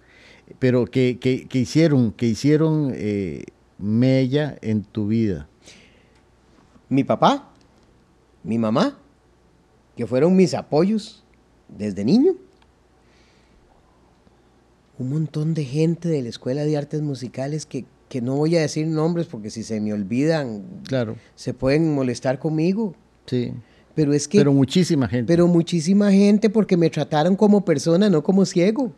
[0.58, 3.44] pero que, que- que hicieron, que hicieron eh,
[3.78, 5.46] mella en tu vida.
[6.88, 7.49] mi papá,
[8.42, 8.98] mi mamá,
[9.96, 11.24] que fueron mis apoyos
[11.68, 12.32] desde niño.
[14.98, 18.60] Un montón de gente de la Escuela de Artes Musicales que, que no voy a
[18.60, 22.94] decir nombres porque si se me olvidan, Claro, se pueden molestar conmigo.
[23.26, 23.52] sí.
[23.92, 24.38] Pero es que...
[24.38, 25.26] Pero muchísima gente.
[25.30, 28.92] pero muchísima gente porque me trataron como persona, no como ciego.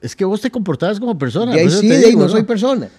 [0.00, 1.52] Es que vos te comportabas como persona.
[1.52, 2.88] Ahí eso sí, de ahí no soy persona.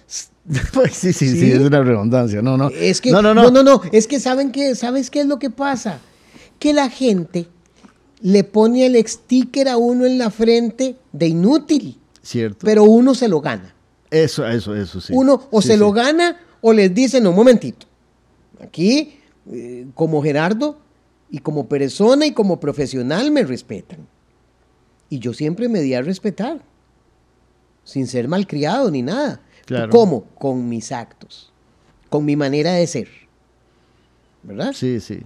[0.74, 1.52] Pues sí, sí, sí, ¿Sí?
[1.52, 2.42] es una redundancia.
[2.42, 2.70] No, no.
[2.70, 3.62] Es que, no, no, no, no.
[3.62, 6.00] no, es que saben qué, ¿sabes qué es lo que pasa?
[6.58, 7.46] Que la gente
[8.22, 12.66] le pone el sticker a uno en la frente de inútil, Cierto.
[12.66, 13.76] pero uno se lo gana.
[14.10, 15.14] eso, eso, eso, sí.
[15.16, 15.80] Uno o Sí, se sí.
[15.80, 17.86] lo gana o les dicen, no, un momentito.
[18.60, 19.20] Aquí,
[19.52, 20.80] eh, como Gerardo,
[21.30, 24.00] y como persona y como profesional me respetan.
[25.10, 26.60] Y yo siempre me di a respetar,
[27.90, 29.42] sin ser malcriado ni nada.
[29.66, 29.90] Claro.
[29.90, 30.24] ¿Cómo?
[30.36, 31.52] Con mis actos,
[32.10, 33.08] con mi manera de ser.
[34.44, 34.74] ¿Verdad?
[34.74, 35.20] Sí, sí.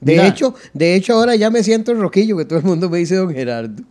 [0.00, 2.98] De Mira, hecho, de hecho ahora ya me siento roquillo, que todo el mundo me
[2.98, 3.82] dice don Gerardo.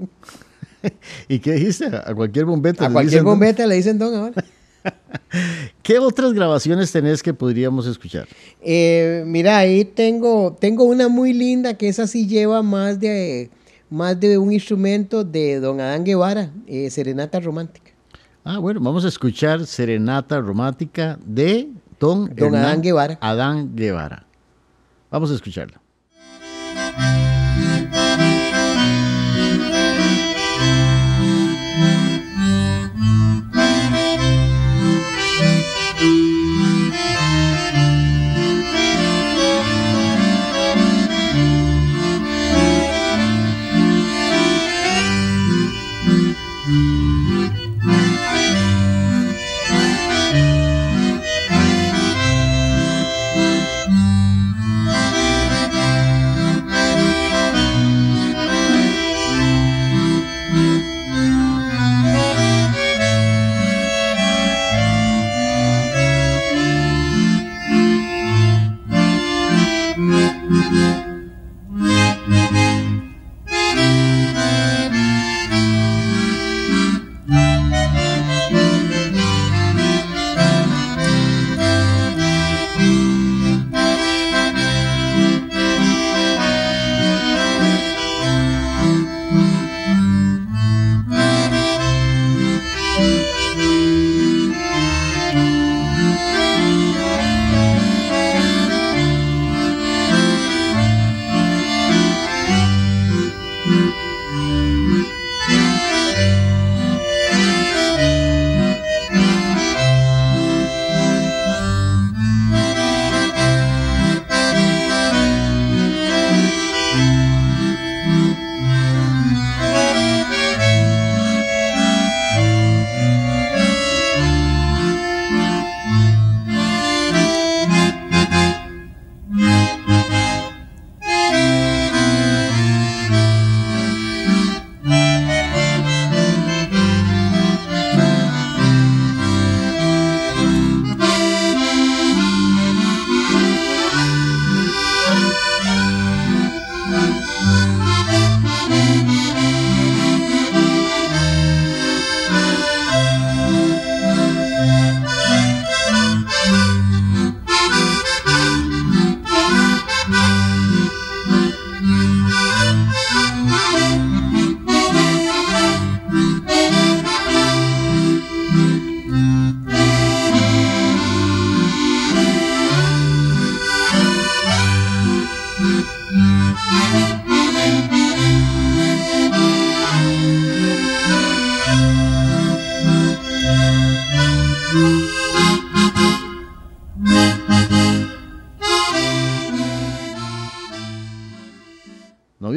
[1.28, 1.86] ¿Y qué dijiste?
[1.86, 2.86] A cualquier bombeta.
[2.86, 4.46] A le cualquier dicen, bombeta le dicen don ahora.
[5.82, 8.28] ¿Qué otras grabaciones tenés que podríamos escuchar?
[8.62, 13.50] Eh, mira, ahí tengo, tengo una muy linda que esa sí lleva más de,
[13.94, 17.92] más de un instrumento de don Adán Guevara, eh, Serenata Romántica.
[18.44, 21.70] Ah, bueno, vamos a escuchar Serenata Romántica de
[22.00, 23.18] Don, Don Hernán Adán Guevara.
[23.22, 24.26] Adán Guevara.
[25.12, 25.80] Vamos a escucharla.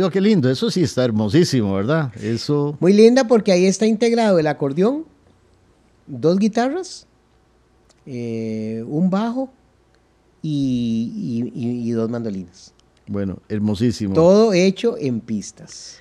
[0.07, 0.49] ¿No vio qué lindo?
[0.49, 2.13] Eso sí está hermosísimo, ¿verdad?
[2.23, 2.77] Eso.
[2.79, 5.05] Muy linda porque ahí está integrado el acordeón,
[6.07, 7.09] dos guitarras,
[8.07, 9.51] eh, un bajo
[10.43, 12.73] y, y- y- y dos mandolinas.
[13.09, 14.15] Bueno, hermosísimo.
[14.15, 15.99] Todo hecho en pistas.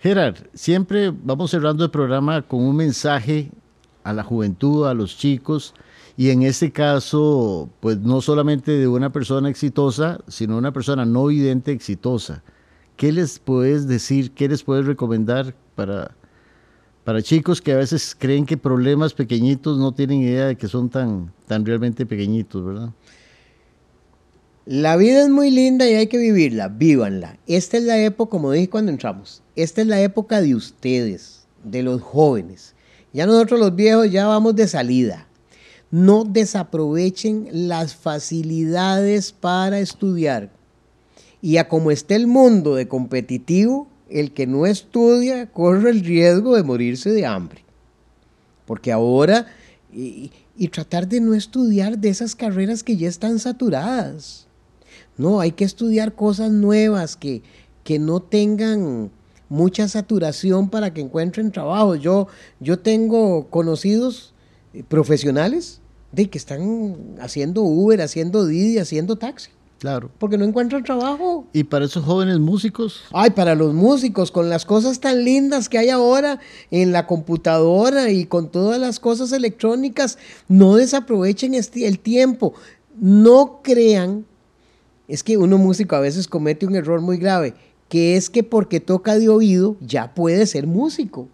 [0.00, 3.50] Gerard, siempre vamos cerrando el programa con un mensaje
[4.02, 5.74] a la juventud, a los chicos,
[6.16, 11.26] y en este caso, pues no solamente de una persona exitosa, sino una persona no
[11.26, 12.42] vidente exitosa.
[12.96, 16.14] ¿Qué les puedes decir, qué les puedes recomendar para,
[17.04, 20.88] para chicos que a veces creen que problemas pequeñitos no tienen idea de que son
[20.88, 22.90] tan, tan realmente pequeñitos, ¿verdad?
[24.66, 27.36] La vida es muy linda y hay que vivirla, vívanla.
[27.46, 31.82] Esta es la época, como dije cuando entramos, esta es la época de ustedes, de
[31.82, 32.74] los jóvenes.
[33.12, 35.26] Ya nosotros los viejos ya vamos de salida.
[35.90, 40.50] No desaprovechen las facilidades para estudiar.
[41.44, 46.56] Y a como esté el mundo de competitivo, el que no estudia corre el riesgo
[46.56, 47.66] de morirse de hambre.
[48.64, 49.48] Porque ahora,
[49.92, 50.30] y,
[50.72, 54.46] tratar de no estudiar de esas carreras que ya están saturadas.
[55.18, 57.42] No, hay que estudiar cosas nuevas que,
[57.82, 59.10] que no tengan
[59.50, 61.94] mucha saturación para que encuentren trabajo.
[61.94, 62.26] Yo,
[62.58, 64.32] yo tengo conocidos
[64.72, 69.50] eh, profesionales de que están haciendo Uber, haciendo Didi, haciendo taxi.
[69.84, 70.10] Claro.
[70.18, 71.46] Porque no encuentran trabajo.
[71.52, 73.02] ¿Y para esos jóvenes músicos?
[73.12, 78.10] Ay, para los músicos, con las cosas tan lindas que hay ahora en la computadora
[78.10, 80.16] y con todas las cosas electrónicas,
[80.48, 82.54] no desaprovechen este, el tiempo.
[82.98, 84.24] No crean,
[85.06, 87.52] es que uno músico a veces comete un error muy grave,
[87.90, 91.28] que es que porque toca de oído ya puede ser músico.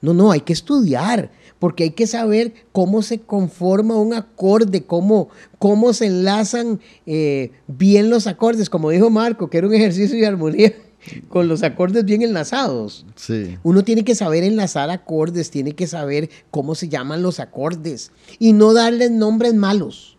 [0.00, 5.28] No, no, hay que estudiar, porque hay que saber cómo se conforma un acorde, cómo,
[5.58, 10.26] cómo se enlazan eh, bien los acordes, como dijo Marco, que era un ejercicio de
[10.26, 10.72] armonía
[11.28, 13.06] con los acordes bien enlazados.
[13.16, 13.58] Sí.
[13.64, 18.52] Uno tiene que saber enlazar acordes, tiene que saber cómo se llaman los acordes y
[18.52, 20.16] no darles nombres malos.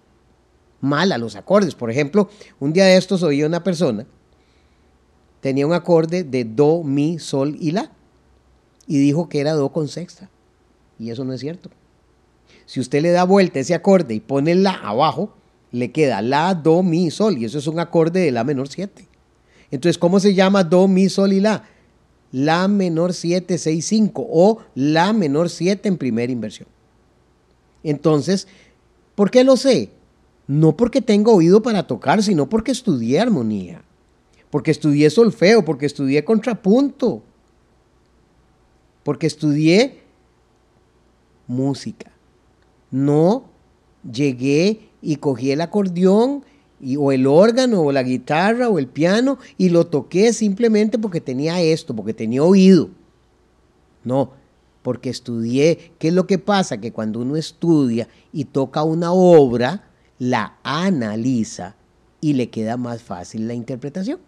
[0.82, 1.75] Mal a los acordes.
[1.75, 4.05] Por ejemplo, un día de estos oí una persona,
[5.41, 7.91] tenía un acorde de do, mi, sol y la,
[8.89, 10.29] y dijo que era do con sexta.
[10.97, 11.69] Y eso no es cierto.
[12.65, 15.31] Si usted le da vuelta ese acorde y pone la abajo,
[15.71, 17.37] le queda la, do, mi, sol.
[17.37, 19.07] Y eso es un acorde de la menor 7.
[19.69, 21.65] Entonces, ¿cómo se llama do, mi, sol y la?
[22.31, 26.67] La menor 7, 6, 5 o la menor 7 en primera inversión.
[27.83, 28.47] Entonces,
[29.13, 29.91] ¿por qué lo sé?
[30.47, 33.83] No porque tengo oído para tocar, sino porque estudié armonía,
[34.49, 37.21] porque estudié solfeo, porque estudié contrapunto,
[39.04, 40.02] porque estudié
[41.47, 42.12] música.
[42.91, 43.45] No
[44.10, 46.43] llegué y cogí el acordeón
[46.97, 51.62] o el órgano o la guitarra o el piano y lo toqué simplemente porque tenía
[51.62, 52.89] esto, porque tenía oído.
[54.04, 54.32] No,
[54.82, 55.91] porque estudié.
[56.00, 56.80] ¿Qué es lo que pasa?
[56.80, 59.89] Que cuando uno estudia y toca una obra,
[60.20, 61.76] la analiza
[62.22, 64.20] y le queda más fácil la interpretación.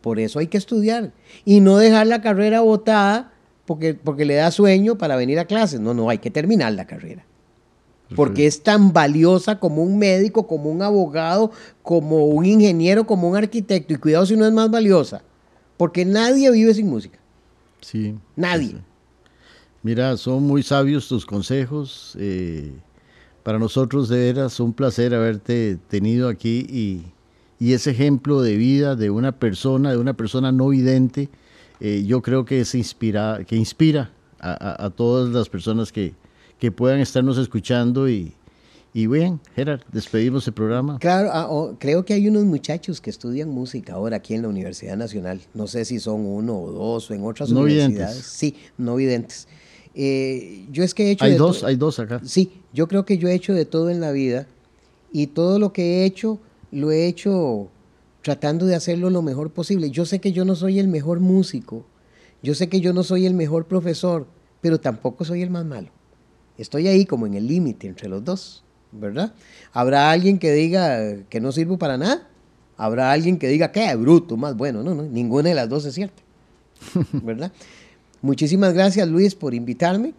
[0.00, 1.12] Por eso hay que estudiar
[1.44, 3.32] y no dejar la carrera botada
[3.66, 5.80] porque, porque le da sueño para venir a clases.
[5.80, 7.24] No, no, hay que terminar la carrera.
[8.14, 11.50] Porque es tan valiosa como un médico, como un abogado,
[11.82, 13.94] como un ingeniero, como un arquitecto.
[13.94, 15.22] Y cuidado si no es más valiosa.
[15.78, 17.18] Porque nadie vive sin música.
[17.80, 18.14] Sí.
[18.36, 18.76] Nadie.
[19.82, 22.14] Mira, son muy sabios tus consejos.
[22.18, 22.74] Eh,
[23.42, 27.02] para nosotros de veras un placer haberte tenido aquí y,
[27.58, 31.30] y ese ejemplo de vida de una persona, de una persona no vidente,
[31.84, 36.14] eh, yo creo que, se inspira, que inspira a, todas las personas que,
[36.76, 38.34] puedan estarnos escuchando y,
[38.94, 41.00] y bien, Gerard, despedimos el programa.
[41.00, 44.48] Claro, ah, oh, creo que hay unos muchachos que estudian música ahora aquí en la
[44.48, 45.40] Universidad Nacional.
[45.54, 48.14] No sé si son uno o dos o en otras no universidades.
[48.14, 48.26] Videntes.
[48.26, 49.48] Sí, no videntes.
[49.96, 51.24] Eh, yo es que he hecho...
[51.24, 52.20] Hay dos, hay dos acá.
[52.22, 54.46] Sí, yo creo que yo he hecho de todo en la vida
[55.10, 56.38] y todo lo que he hecho,
[56.70, 57.71] lo he hecho
[58.22, 59.90] tratando de hacerlo lo mejor posible.
[59.90, 61.84] Yo sé que yo no soy el mejor músico,
[62.42, 64.26] yo sé que yo no soy el mejor profesor,
[64.60, 65.88] pero tampoco soy el más malo.
[66.56, 69.34] Estoy ahí como en el límite entre los dos, ¿verdad?
[69.72, 72.28] Habrá alguien que diga que no sirvo para nada,
[72.76, 75.94] habrá alguien que diga que bruto, más bueno, no, no, ninguna de las dos es
[75.94, 76.22] cierta,
[77.12, 77.52] ¿verdad?
[78.20, 80.14] Muchísimas gracias Luis por invitarme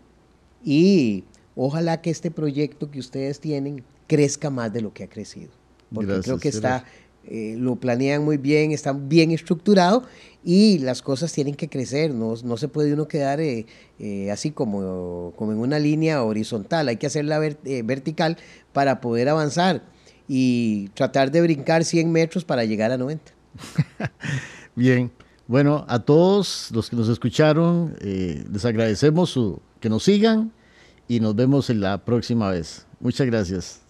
[0.64, 1.24] y
[1.56, 5.52] ojalá que este proyecto que ustedes tienen crezca más de lo que ha crecido,
[5.94, 6.84] porque creo que está
[7.26, 10.04] eh, lo planean muy bien, están bien estructurado
[10.44, 13.66] y las cosas tienen que crecer, no, no se puede uno quedar eh,
[14.00, 18.38] eh, así como, como en una línea horizontal, hay que hacerla vertical
[18.74, 19.84] para poder avanzar
[20.28, 23.32] y tratar de brincar 100 metros para llegar a 90.
[24.76, 25.10] bien,
[25.48, 30.52] bueno, a todos los que nos escucharon, les agradecemos su, que nos sigan
[31.08, 32.86] y nos vemos en la próxima vez.
[33.00, 33.82] Muchas gracias.